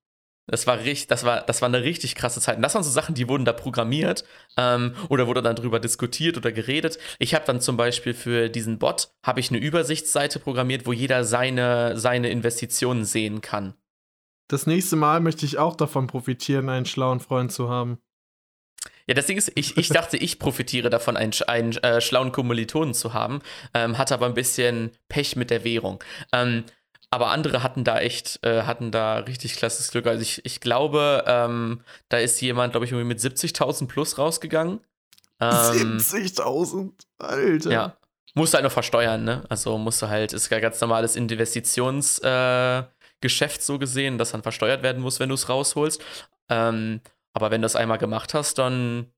[0.50, 2.56] Das war richtig, das war, das war eine richtig krasse Zeit.
[2.56, 4.24] Und das waren so Sachen, die wurden da programmiert
[4.56, 6.98] ähm, oder wurde dann drüber diskutiert oder geredet.
[7.20, 11.22] Ich habe dann zum Beispiel für diesen Bot habe ich eine Übersichtsseite programmiert, wo jeder
[11.22, 13.74] seine, seine Investitionen sehen kann.
[14.48, 17.98] Das nächste Mal möchte ich auch davon profitieren, einen schlauen Freund zu haben.
[19.06, 22.94] Ja, das Ding ist, ich, ich dachte, ich profitiere davon, einen, einen äh, schlauen Kommilitonen
[22.94, 23.40] zu haben,
[23.74, 26.02] ähm, hatte aber ein bisschen Pech mit der Währung.
[26.32, 26.64] Ähm,
[27.10, 30.06] aber andere hatten da echt, äh, hatten da richtig klasses Glück.
[30.06, 34.80] Also ich, ich glaube, ähm, da ist jemand, glaube ich, irgendwie mit 70.000 plus rausgegangen.
[35.40, 36.92] Ähm, 70.000?
[37.18, 37.70] Alter.
[37.70, 37.96] Ja.
[38.34, 39.44] Musst du halt noch versteuern, ne?
[39.48, 42.92] Also musst du halt, ist ja ganz normales Investitionsgeschäft
[43.24, 46.00] äh, so gesehen, das dann versteuert werden muss, wenn du es rausholst.
[46.48, 47.00] Ähm,
[47.32, 49.12] aber wenn du es einmal gemacht hast, dann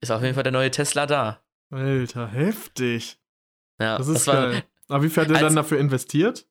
[0.00, 1.40] ist auf jeden Fall der neue Tesla da.
[1.70, 3.18] Alter, heftig.
[3.80, 4.52] Ja, das ist das geil.
[4.88, 6.46] War, Aber wie viel hat er dann dafür investiert?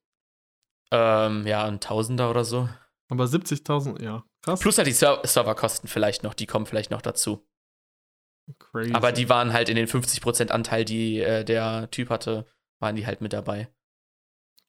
[0.91, 2.69] Ähm, ja, ein Tausender oder so.
[3.09, 4.23] Aber 70.000, ja.
[4.41, 4.59] Krass.
[4.59, 7.47] Plus halt die Ser Serverkosten vielleicht noch, die kommen vielleicht noch dazu.
[8.59, 8.93] Crazy.
[8.93, 12.45] Aber die waren halt in den 50% Anteil, die äh, der Typ hatte,
[12.79, 13.69] waren die halt mit dabei.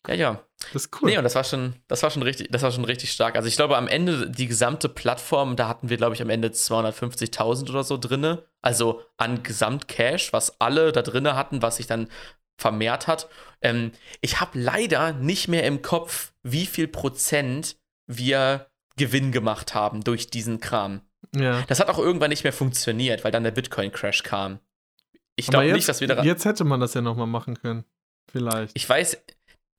[0.09, 0.43] Ja, ja.
[0.73, 1.11] Das ist cool.
[1.11, 3.37] Nee, und das war schon, das war schon richtig, das war schon richtig stark.
[3.37, 6.49] Also ich glaube, am Ende, die gesamte Plattform, da hatten wir, glaube ich, am Ende
[6.49, 8.45] 250.000 oder so drinne.
[8.62, 12.09] Also an Gesamtcash, was alle da drinne hatten, was sich dann
[12.57, 13.29] vermehrt hat.
[13.61, 17.77] Ähm, ich habe leider nicht mehr im Kopf, wie viel Prozent
[18.07, 21.03] wir Gewinn gemacht haben durch diesen Kram.
[21.35, 21.63] Ja.
[21.69, 24.61] Das hat auch irgendwann nicht mehr funktioniert, weil dann der Bitcoin-Crash kam.
[25.37, 26.25] Ich glaube nicht, dass wir daran.
[26.25, 27.85] Jetzt hätte man das ja nochmal machen können.
[28.31, 28.73] Vielleicht.
[28.75, 29.23] Ich weiß,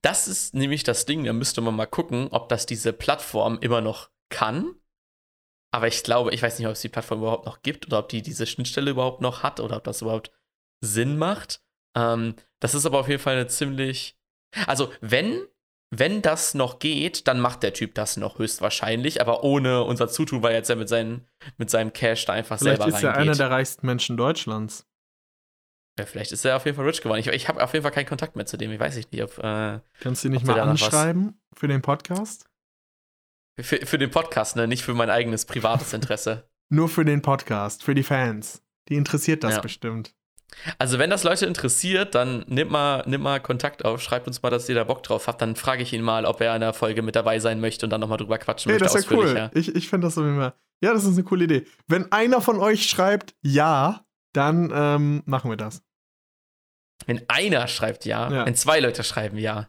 [0.03, 3.81] das ist nämlich das Ding, da müsste man mal gucken, ob das diese Plattform immer
[3.81, 4.75] noch kann.
[5.71, 8.09] Aber ich glaube, ich weiß nicht, ob es die Plattform überhaupt noch gibt oder ob
[8.09, 10.31] die diese Schnittstelle überhaupt noch hat oder ob das überhaupt
[10.81, 11.61] Sinn macht.
[11.95, 14.17] Ähm, das ist aber auf jeden Fall eine ziemlich.
[14.65, 15.45] Also, wenn,
[15.91, 20.41] wenn das noch geht, dann macht der Typ das noch höchstwahrscheinlich, aber ohne unser Zutun,
[20.41, 21.27] weil jetzt er mit, seinen,
[21.57, 22.99] mit seinem Cash da einfach vielleicht selber reingeht.
[22.99, 24.85] Vielleicht ist er einer der reichsten Menschen Deutschlands.
[25.99, 27.19] Ja, vielleicht ist er auf jeden Fall rich geworden.
[27.19, 28.71] Ich, ich habe auf jeden Fall keinen Kontakt mehr zu dem.
[28.71, 29.37] Ich weiß nicht, ob.
[29.39, 32.45] Äh, Kannst du ihn nicht mal anschreiben für den Podcast?
[33.59, 34.67] Für, für den Podcast, ne?
[34.67, 36.47] Nicht für mein eigenes privates Interesse.
[36.69, 38.63] Nur für den Podcast, für die Fans.
[38.89, 39.61] Die interessiert das ja.
[39.61, 40.13] bestimmt.
[40.77, 44.49] Also, wenn das Leute interessiert, dann nimmt mal, nimmt mal Kontakt auf, schreibt uns mal,
[44.49, 45.41] dass ihr da Bock drauf habt.
[45.41, 47.89] Dann frage ich ihn mal, ob er in der Folge mit dabei sein möchte und
[47.89, 48.93] dann nochmal drüber quatschen hey, möchte.
[48.93, 49.51] Das ist ja cool.
[49.53, 50.55] Ich, ich finde das immer.
[50.81, 51.65] Ja, das ist eine coole Idee.
[51.87, 55.81] Wenn einer von euch schreibt ja, dann ähm, machen wir das.
[57.05, 59.67] Wenn einer schreibt ja, ja, wenn zwei Leute schreiben ja.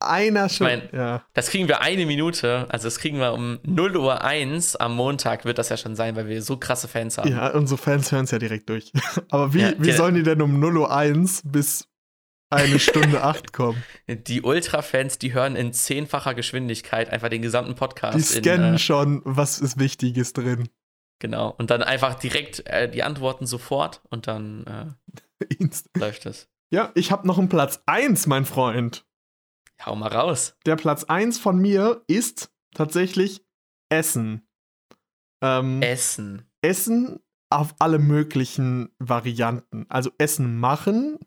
[0.00, 0.66] Einer schon.
[0.66, 1.24] mein, ja.
[1.34, 5.44] Das kriegen wir eine Minute, also das kriegen wir um 0 Uhr 1 am Montag,
[5.44, 7.30] wird das ja schon sein, weil wir so krasse Fans haben.
[7.30, 8.92] ja, unsere Fans hören es ja direkt durch.
[9.30, 11.86] Aber wie, Ja, wie sollen die denn um 0 Uhr 1 bis
[12.50, 13.82] eine Stunde 8 kommen?
[14.08, 18.16] Die Ultra-Fans, die hören in zehnfacher Geschwindigkeit einfach den gesamten Podcast.
[18.18, 20.68] Die scannen in, äh, schon, was ist Wichtiges drin.
[21.20, 21.54] Genau.
[21.58, 24.96] Und dann einfach direkt äh, die Antworten sofort und dann
[25.48, 25.66] äh,
[25.98, 26.48] läuft es.
[26.72, 29.04] Ja, ich habe noch einen Platz 1, mein Freund.
[29.84, 30.56] Hau mal raus.
[30.66, 33.42] Der Platz 1 von mir ist tatsächlich
[33.88, 34.46] Essen.
[35.42, 36.44] Ähm, Essen.
[36.62, 37.20] Essen
[37.50, 39.86] auf alle möglichen Varianten.
[39.88, 41.18] Also Essen machen,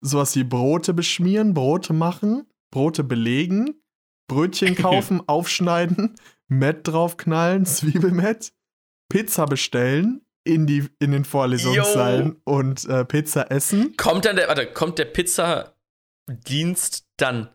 [0.00, 3.82] sowas wie Brote beschmieren, Brote machen, Brote belegen,
[4.28, 6.14] Brötchen kaufen, aufschneiden,
[6.48, 8.52] Mett draufknallen, Zwiebelmett,
[9.08, 13.96] Pizza bestellen in, die, in den Vorlesungssaalen und äh, Pizza essen.
[13.96, 17.50] Kommt dann der, warte, kommt der Pizzadienst dann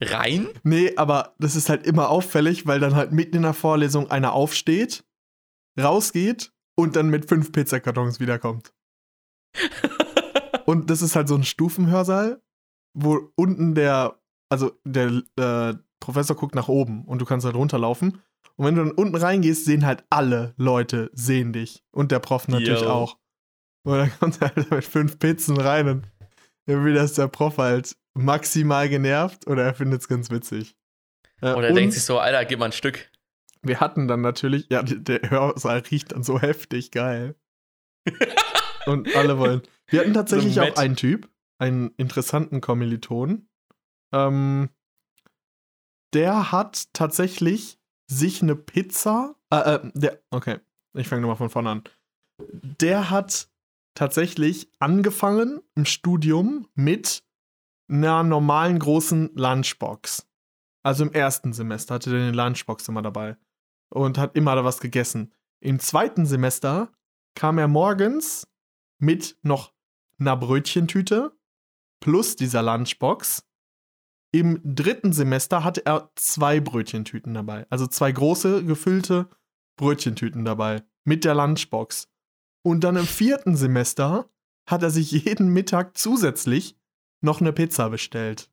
[0.00, 0.48] rein?
[0.62, 4.32] Nee, aber das ist halt immer auffällig, weil dann halt mitten in der Vorlesung einer
[4.32, 5.04] aufsteht,
[5.80, 8.72] rausgeht und dann mit fünf Pizzakartons wiederkommt.
[10.66, 12.42] Und das ist halt so ein Stufenhörsaal,
[12.92, 14.20] wo unten der,
[14.50, 18.20] also der äh, Professor guckt nach oben und du kannst halt runterlaufen.
[18.56, 21.84] Und wenn du dann unten reingehst, sehen halt alle Leute, sehen dich.
[21.90, 22.90] Und der Prof natürlich Yo.
[22.90, 23.18] auch.
[23.84, 26.12] Und dann kommt er halt mit fünf Pizzen rein und
[26.66, 30.76] irgendwie ist der Prof halt maximal genervt oder er findet es ganz witzig.
[31.40, 33.10] Äh, Oder und denkt sich so, Alter, gib mal ein Stück.
[33.62, 37.36] wir hatten dann natürlich, ja, der Hörsaal riecht dann so heftig geil.
[38.86, 39.62] und alle wollen.
[39.86, 43.48] Wir hatten tatsächlich So auch einen Typ, einen interessanten Kommiliton.
[44.12, 44.70] Ähm,
[46.14, 49.36] der hat tatsächlich sich eine Pizza.
[49.50, 50.58] Äh, äh, der, okay,
[50.94, 51.84] ich fange nochmal von vorne an.
[52.40, 53.48] Der hat
[53.94, 57.22] tatsächlich angefangen im Studium mit
[57.88, 60.26] einer normalen großen Lunchbox.
[60.82, 63.36] Also im ersten Semester hatte der eine Lunchbox immer dabei
[63.90, 65.32] und hat immer da was gegessen.
[65.60, 66.92] Im zweiten Semester
[67.34, 68.46] kam er morgens
[68.98, 69.72] mit noch
[70.18, 71.36] einer Brötchentüte
[72.00, 73.44] plus dieser Lunchbox.
[74.32, 77.66] Im dritten Semester hatte er zwei Brötchentüten dabei.
[77.70, 79.28] Also zwei große gefüllte
[79.76, 82.08] Brötchentüten dabei mit der Lunchbox.
[82.62, 84.30] Und dann im vierten Semester
[84.66, 86.77] hat er sich jeden Mittag zusätzlich
[87.20, 88.50] noch eine Pizza bestellt.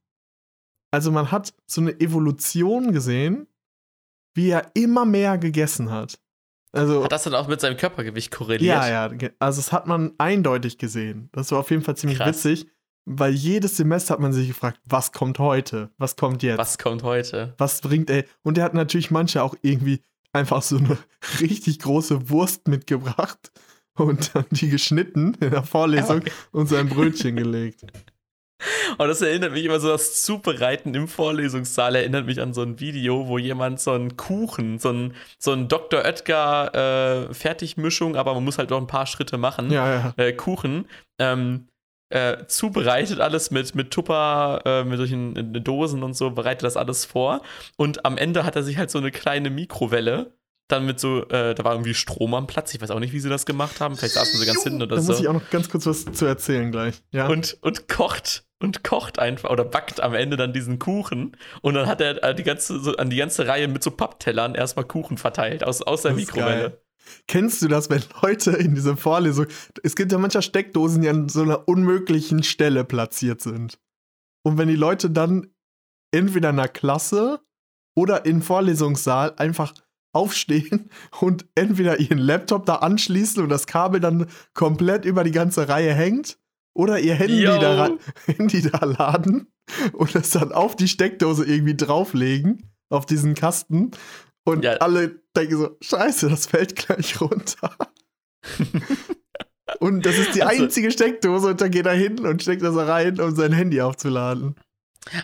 [0.92, 3.48] Also man hat so eine Evolution gesehen,
[4.34, 6.20] wie er immer mehr gegessen hat.
[6.72, 8.62] Also Hat das dann auch mit seinem Körpergewicht korreliert?
[8.84, 11.30] ja, ja, also das hat man eindeutig gesehen.
[11.32, 12.44] Das war auf jeden Fall ziemlich Krass.
[12.44, 12.68] witzig,
[13.06, 15.90] weil jedes Semester hat man sich gefragt, was kommt heute?
[15.98, 16.58] Was kommt jetzt?
[16.58, 17.54] Was kommt heute?
[17.58, 18.26] Was bringt er?
[18.44, 20.02] Und er hat natürlich manche auch irgendwie
[20.34, 20.98] einfach so eine
[21.40, 23.52] richtig große Wurst mitgebracht
[23.96, 27.86] und dann die geschnitten in der Vorlesung und sein Brötchen gelegt.
[28.98, 32.80] Und das erinnert mich immer so, das Zubereiten im Vorlesungssaal erinnert mich an so ein
[32.80, 36.04] Video, wo jemand so einen Kuchen, so ein, so Dr.
[36.04, 39.72] Oetker äh, Fertigmischung, aber man muss halt noch ein paar Schritte machen.
[39.72, 40.14] Ja, ja.
[40.18, 40.88] Äh, Kuchen,
[41.20, 41.68] ähm,
[42.10, 46.78] äh, zubereitet alles mit, mit Tupper, äh, mit solchen äh, Dosen und so, bereitet das
[46.78, 47.42] alles vor.
[47.78, 50.32] Und am Ende hat er sich halt so eine kleine Mikrowelle.
[50.68, 52.74] Dann mit so, äh, da war irgendwie Strom am Platz.
[52.74, 53.96] Ich weiß auch nicht, wie sie das gemacht haben.
[53.96, 55.12] Vielleicht saßen sie ganz hinten oder Da so.
[55.12, 56.96] muss ich auch noch ganz kurz was zu erzählen gleich.
[57.12, 57.28] Ja.
[57.28, 61.88] und, und kocht und kocht einfach oder backt am Ende dann diesen Kuchen und dann
[61.88, 65.18] hat er äh, die ganze, so, an die ganze Reihe mit so Papptellern erstmal Kuchen
[65.18, 66.70] verteilt aus, aus der Mikrowelle.
[66.70, 66.82] geil.
[67.28, 69.46] Kennst du das, wenn Leute in dieser Vorlesung,
[69.84, 73.78] es gibt ja mancher Steckdosen, die an so einer unmöglichen Stelle platziert sind.
[74.44, 75.54] Und wenn die Leute dann
[76.12, 77.42] entweder in der Klasse
[77.96, 79.74] oder im Vorlesungssaal einfach
[80.16, 80.90] aufstehen
[81.20, 85.94] und entweder ihren Laptop da anschließen und das Kabel dann komplett über die ganze Reihe
[85.94, 86.38] hängt
[86.74, 87.58] oder ihr Handy, Yo.
[87.60, 87.90] da,
[88.26, 89.48] Handy da laden
[89.94, 93.92] und das dann auf die Steckdose irgendwie drauflegen, auf diesen Kasten.
[94.46, 94.74] Und Ja.
[94.74, 97.76] alle denken so, scheiße, das fällt gleich runter.
[99.80, 102.76] und das ist die Also- einzige Steckdose und dann geht er hin und steckt das
[102.76, 104.56] da rein, um sein Handy aufzuladen.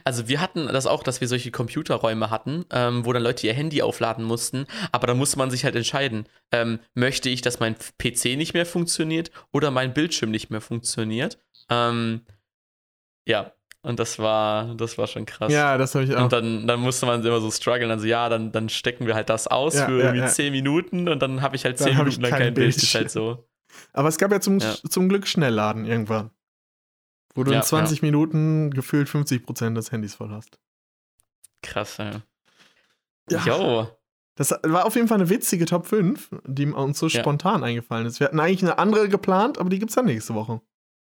[0.03, 3.53] Also wir hatten das auch, dass wir solche Computerräume hatten, ähm, wo dann Leute ihr
[3.53, 7.75] Handy aufladen mussten, aber da musste man sich halt entscheiden, ähm, möchte ich, dass mein
[7.97, 11.39] PC nicht mehr funktioniert oder mein Bildschirm nicht mehr funktioniert.
[11.69, 12.21] Ähm,
[13.27, 13.53] ja,
[13.83, 15.51] und das war, das war schon krass.
[15.51, 16.23] Ja, das habe ich auch.
[16.23, 19.29] Und dann, dann musste man immer so strugglen, also ja, dann, dann stecken wir halt
[19.29, 20.27] das aus Ja, für ja, irgendwie ja.
[20.27, 22.53] 10 Minuten und dann habe ich halt Dann 10 hab ich Minuten lang kein kein
[22.53, 22.75] Bild.
[22.75, 23.47] Ist halt so.
[23.93, 24.75] Aber es gab ja zum, Ja.
[24.89, 26.29] zum Glück Schnellladen irgendwann.
[27.35, 30.59] Wo du Ja, in 20 Minuten gefühlt 50% des Handys voll hast.
[31.63, 32.21] Krass, ja.
[33.29, 33.45] Ja.
[33.45, 33.87] Jo.
[34.35, 37.19] Das war auf jeden Fall eine witzige Top 5, die uns so Ja.
[37.21, 38.19] spontan eingefallen ist.
[38.19, 40.61] Wir hatten eigentlich eine andere geplant, aber die gibt's dann nächste Woche.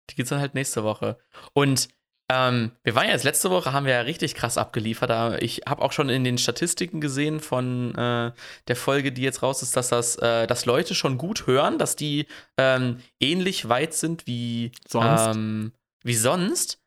[0.09, 1.17] Die gibt's dann halt nächste Woche.
[1.53, 1.89] Und
[2.29, 5.41] Ähm, wir waren ja jetzt letzte Woche, haben wir ja richtig krass abgeliefert.
[5.41, 8.33] Ich habe auch schon in den Statistiken gesehen von äh,
[8.67, 11.95] der Folge, die jetzt raus ist, dass das, äh, dass Leute schon gut hören, dass
[11.95, 15.37] die ähm, ähnlich weit sind wie Sonst?
[15.37, 15.71] Ähm,
[16.03, 16.81] wie sonst,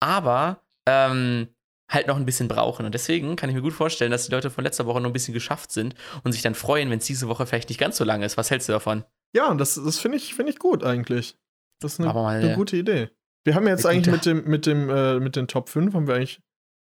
[0.00, 1.48] aber ähm,
[1.90, 2.84] halt noch ein bisschen brauchen.
[2.84, 5.12] Und deswegen kann ich mir gut vorstellen, dass die Leute von letzter Woche noch ein
[5.12, 5.94] bisschen geschafft sind
[6.24, 8.36] und sich dann freuen, wenn es diese Woche vielleicht nicht ganz so lang ist.
[8.36, 9.04] Was hältst du davon?
[9.34, 11.36] Ja, das, das finde ich, find ich gut eigentlich.
[11.80, 13.10] Das ist eine, mal eine gute Idee.
[13.44, 16.14] Wir haben jetzt eigentlich mit dem, mit dem, äh, mit den Top 5 haben wir
[16.16, 16.40] eigentlich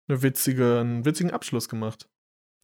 [0.09, 2.09] eine witzige, einen witzigen Abschluss gemacht.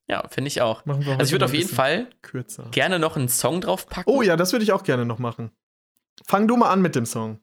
[0.08, 0.84] Ja, finde ich auch.
[0.84, 2.68] Machen wir Also ich würde auf jeden Fall kürzer.
[2.70, 4.10] gerne noch einen Song drauf packen.
[4.10, 5.50] Oh ja, das würde ich auch gerne noch machen.
[6.26, 7.40] Fang du mal an mit dem Song.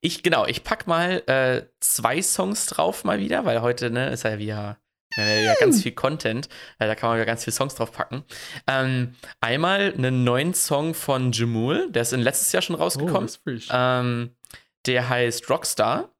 [0.00, 4.24] Ich, genau, ich pack mal äh, zwei Songs drauf mal wieder, weil heute, ne, ist
[4.24, 4.78] ja wieder,
[5.18, 6.48] äh, ja ganz viel Content.
[6.78, 8.24] Äh, da kann man ja ganz viele Songs drauf packen.
[8.66, 13.28] Ähm, einmal einen neuen Song von Jamul, der ist in letztes Jahr schon Oh, rausgekommen.
[13.28, 13.68] frisch.
[13.72, 14.30] Ähm,
[14.86, 16.10] der heißt Rockstar.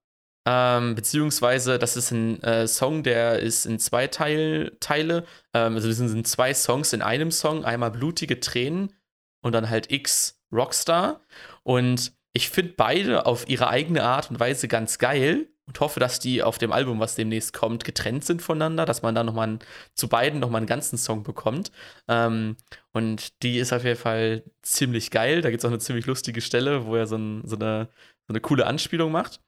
[0.47, 5.25] Ähm, beziehungsweise, das ist ein äh, Song, der ist in zwei Teil, Teile.
[5.55, 7.65] Ähm, also, das sind zwei Songs in einem Song.
[7.65, 8.95] Einmal Blutige Tränen
[9.43, 11.21] und dann halt X Rockstar.
[11.63, 16.18] Und ich finde beide auf ihre eigene Art und Weise ganz geil und hoffe, dass
[16.18, 19.59] die auf dem Album, was demnächst kommt, getrennt sind voneinander, dass man da nochmal einen-
[19.95, 21.70] zu beiden nochmal einen ganzen Song bekommt.
[22.09, 22.57] Ähm,
[22.93, 25.43] und die ist auf jeden Fall ziemlich geil.
[25.43, 27.89] Da gibt es auch eine ziemlich lustige Stelle, wo er so, ein, so, eine,
[28.26, 29.41] so eine coole Anspielung macht.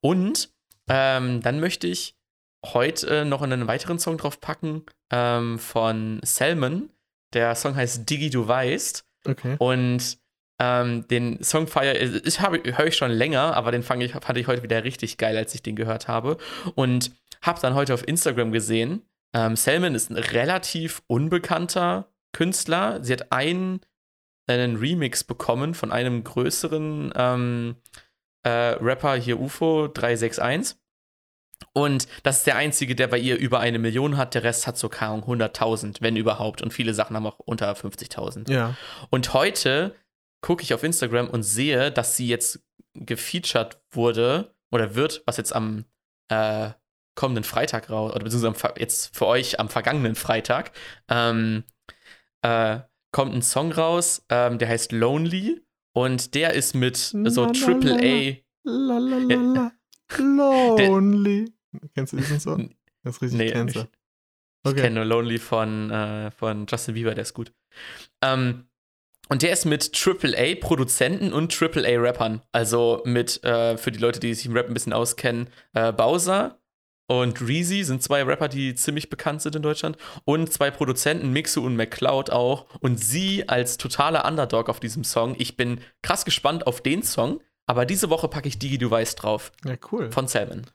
[0.00, 0.50] Und
[0.88, 2.14] ähm, dann möchte ich
[2.66, 6.90] heute noch einen weiteren Song drauf packen ähm, von Salmon.
[7.32, 9.04] Der Song heißt Diggi, du weißt.
[9.26, 9.56] okay.
[9.58, 10.18] Und
[10.60, 14.36] ähm, den Song feier ich habe höre ich schon länger, aber den fand ich, fand
[14.36, 16.36] ich heute wieder richtig geil, als ich den gehört habe.
[16.74, 19.02] Und habe dann heute auf Instagram gesehen,
[19.32, 23.02] ähm, Selman ist ein relativ unbekannter Künstler.
[23.02, 23.80] Sie hat einen,
[24.46, 27.76] einen Remix bekommen von einem größeren ähm,
[28.42, 30.76] äh, Rapper hier UFO 361.
[31.72, 34.34] Und das ist der einzige, der bei ihr über eine Million hat.
[34.34, 36.60] Der Rest hat so Ahnung, 100.000, wenn überhaupt.
[36.60, 38.50] Und viele Sachen haben auch unter 50.000.
[38.52, 38.74] Ja.
[39.08, 39.94] Und heute
[40.40, 42.60] gucke ich auf Instagram und sehe, dass sie jetzt
[42.94, 45.84] gefeatured wurde oder wird, was jetzt am
[46.28, 46.70] äh,
[47.14, 50.72] kommenden Freitag raus, oder beziehungsweise jetzt für euch am vergangenen Freitag,
[51.08, 51.64] ähm,
[52.42, 52.80] äh,
[53.12, 55.60] kommt ein Song raus, ähm, der heißt Lonely
[55.92, 58.36] und der ist mit so Triple A.
[58.64, 59.72] La.
[60.18, 61.52] Lonely.
[61.94, 62.74] Kennst du diesen Song?
[63.02, 63.88] Das ist richtig Nee, Cancer.
[63.92, 64.82] Ich Okay.
[64.82, 67.52] kenne nur Lonely von, äh, von Justin Bieber, der ist gut.
[68.22, 68.68] Ähm,
[69.30, 72.42] und der ist mit AAA-Produzenten und AAA-Rappern.
[72.52, 76.60] Also mit, äh, für die Leute, die sich im Rap ein bisschen auskennen, äh, Bowser
[77.10, 79.96] und Reezy sind zwei Rapper, die ziemlich bekannt sind in Deutschland.
[80.24, 82.66] Und zwei Produzenten, Mixu und McCloud auch.
[82.78, 85.34] Und sie als totaler Underdog auf diesem Song.
[85.38, 87.40] Ich bin krass gespannt auf den Song.
[87.66, 89.50] Aber diese Woche packe ich Digi, du weißt drauf.
[89.64, 90.12] Ja, cool.
[90.12, 90.66] Von Salmon.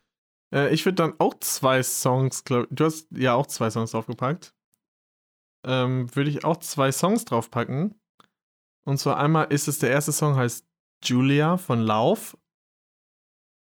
[0.53, 4.53] Äh, ich würde dann auch zwei Songs, glaub, du hast ja auch zwei Songs draufgepackt.
[5.65, 7.95] Ähm, würde ich auch zwei Songs draufpacken.
[8.85, 10.65] Und zwar einmal ist es der erste Song, heißt
[11.03, 12.37] Julia von Lauf.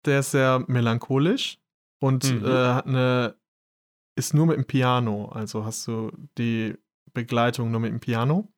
[0.05, 1.59] Der ist sehr melancholisch
[2.01, 2.45] und Mhm.
[2.45, 3.35] äh, hat eine,
[4.17, 5.29] ist nur mit dem Piano.
[5.29, 6.75] Also hast du die
[7.13, 8.51] Begleitung nur mit dem Piano.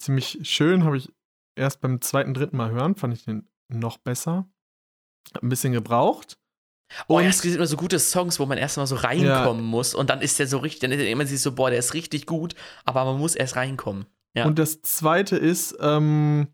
[0.00, 1.12] Ziemlich schön, habe ich
[1.56, 4.48] erst beim zweiten, dritten Mal hören, fand ich den noch besser.
[5.34, 6.38] Hab ein bisschen gebraucht.
[7.08, 9.94] Oh, Und- ja, es gibt immer so gute Songs, wo man erstmal so reinkommen muss
[9.94, 12.26] und dann ist der so richtig, dann ist der immer so, boah, der ist richtig
[12.26, 12.54] gut,
[12.84, 14.06] aber man muss erst reinkommen.
[14.34, 14.46] Ja.
[14.46, 16.48] Und das zweite ist ähm,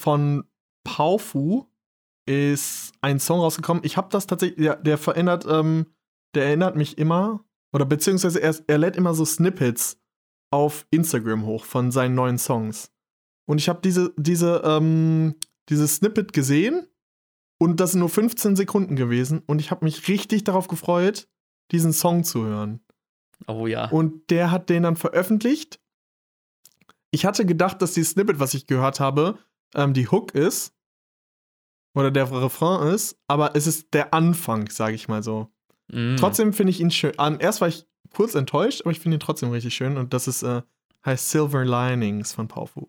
[0.00, 0.44] von
[0.84, 1.66] Paufu
[2.26, 3.84] ist ein Song rausgekommen.
[3.84, 5.86] Ich habe das tatsächlich, ja, der verändert, ähm,
[6.34, 10.00] der erinnert mich immer, oder beziehungsweise er, er lädt immer so Snippets
[10.50, 12.92] auf Instagram hoch von seinen neuen Songs.
[13.46, 15.34] Und ich habe diese, diese, ähm,
[15.68, 16.86] dieses Snippet gesehen
[17.58, 21.28] und das sind nur 15 Sekunden gewesen und ich habe mich richtig darauf gefreut,
[21.72, 22.80] diesen Song zu hören.
[23.46, 23.90] Oh ja.
[23.90, 25.80] Und der hat den dann veröffentlicht.
[27.14, 29.38] Ich hatte gedacht, dass die Snippet, was ich gehört habe,
[29.76, 30.74] ähm, die Hook ist.
[31.94, 33.16] Oder der Refrain ist.
[33.28, 35.46] Aber es ist der Anfang, sage ich mal so.
[35.92, 36.16] Mm.
[36.16, 37.16] Trotzdem finde ich ihn schön.
[37.16, 39.96] An, erst war ich kurz enttäuscht, aber ich finde ihn trotzdem richtig schön.
[39.96, 40.62] Und das ist, äh,
[41.06, 42.88] heißt Silver Linings von Paufu.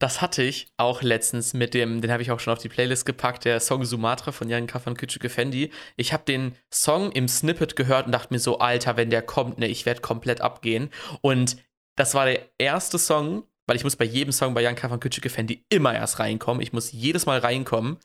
[0.00, 3.06] Das hatte ich auch letztens mit dem, den habe ich auch schon auf die Playlist
[3.06, 5.70] gepackt, der Song Sumatra von Jan Kafan Küçük Fendi.
[5.94, 9.58] Ich habe den Song im Snippet gehört und dachte mir so, Alter, wenn der kommt,
[9.58, 10.90] ne, ich werde komplett abgehen.
[11.20, 11.56] Und
[11.96, 15.28] das war der erste Song, weil ich muss bei jedem Song bei Jan Kafan Küçük
[15.30, 16.60] Fendi immer erst reinkommen.
[16.62, 17.98] Ich muss jedes Mal reinkommen.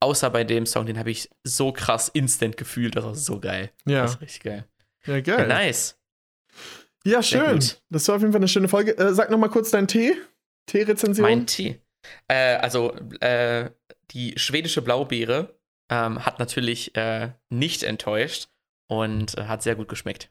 [0.00, 2.96] Außer bei dem Song, den habe ich so krass instant gefühlt.
[2.96, 3.70] Das war so geil.
[3.86, 4.64] Ja, Das ist richtig geil.
[5.06, 5.46] ja Ja, geil.
[5.48, 5.98] nice.
[7.04, 7.60] Ja, schön.
[7.88, 8.98] Das war auf jeden Fall eine schöne Folge.
[8.98, 10.14] Äh, sag noch mal kurz deinen Tee.
[10.66, 11.22] Tee-Rezension.
[11.22, 11.80] Mein Tee.
[12.28, 13.70] Äh, also, äh,
[14.10, 15.56] die schwedische Blaubeere
[15.88, 18.48] ähm, hat natürlich äh, nicht enttäuscht
[18.88, 20.30] und äh, hat sehr gut geschmeckt.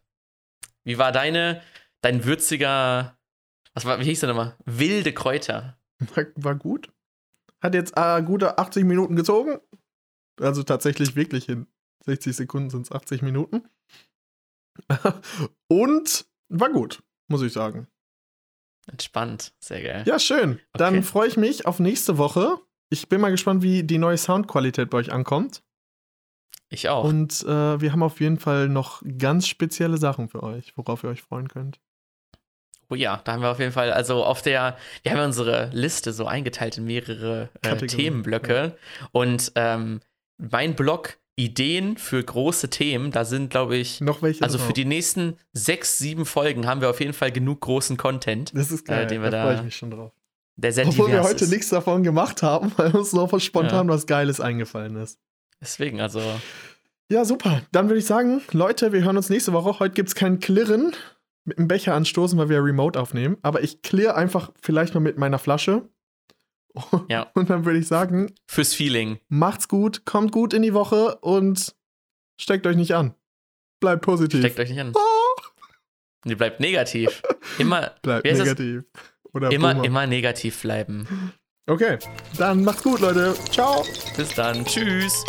[0.83, 1.61] Wie war deine,
[2.05, 3.17] dein würziger,
[3.73, 4.55] was war, wie hieß der nochmal?
[4.65, 5.77] Wilde Kräuter.
[6.35, 6.91] War, gut.
[7.61, 9.57] Hat jetzt äh, gute 80 Minuten gezogen.
[10.39, 11.65] Also tatsächlich wirklich in
[12.05, 13.63] 60 Sekunden sind es 80 Minuten.
[15.67, 17.87] Und war gut, muss ich sagen.
[18.87, 20.03] Entspannt, sehr geil.
[20.05, 20.59] Ja, schön.
[20.73, 21.03] Dann Okay.
[21.03, 22.59] freue ich mich auf nächste Woche.
[22.89, 25.63] Ich bin mal gespannt, wie die neue Soundqualität bei euch ankommt.
[26.69, 27.03] Ich auch.
[27.05, 31.09] Und äh, wir haben auf jeden Fall noch ganz spezielle Sachen für euch, worauf ihr
[31.09, 31.79] euch freuen könnt.
[32.89, 35.69] Oh ja, da haben wir auf jeden Fall, also auf der, wir haben ja unsere
[35.73, 38.77] Liste so eingeteilt in mehrere äh, Themenblöcke.
[39.11, 40.01] Und ähm,
[40.37, 44.41] mein Blog Ideen für große Themen, da sind, glaube ich, Noch welche?
[44.43, 44.73] also für drauf?
[44.73, 48.85] die nächsten sechs, sieben Folgen haben wir auf jeden Fall genug großen Content, Das ist
[48.85, 50.13] geil, äh, den wir da da- freue ich mich schon drauf.
[50.55, 51.51] der sehr Obwohl wir heute ist.
[51.51, 55.19] nichts davon gemacht haben, weil uns noch spontan was Geiles eingefallen ist.
[55.59, 56.21] Deswegen, also,
[57.11, 57.61] Ja, super.
[57.73, 59.79] Dann würde ich sagen, Leute, wir hören uns nächste Woche.
[59.79, 60.93] Heute gibt es kein Klirren
[61.45, 63.37] mit dem Becher anstoßen, weil wir remote aufnehmen.
[63.41, 65.89] Aber ich klirr einfach vielleicht mal mit meiner Flasche.
[67.07, 67.31] Ja.
[67.35, 69.19] Und dann würde ich sagen, fürs Feeling.
[69.29, 71.73] macht's gut, kommt gut in die Woche und
[72.37, 73.15] steckt euch nicht an.
[73.79, 74.41] Bleibt positiv.
[74.41, 74.91] Steckt euch nicht an.
[76.27, 77.21] Oh, ihr bleibt negativ.
[77.59, 78.83] Immer, bleibt negativ.
[79.31, 81.07] Oder immer, immer negativ bleiben.
[81.67, 81.99] Okay,
[82.37, 83.35] dann macht's gut, Leute.
[83.51, 83.85] Ciao.
[84.17, 84.65] Bis dann.
[84.65, 85.23] Tschüss.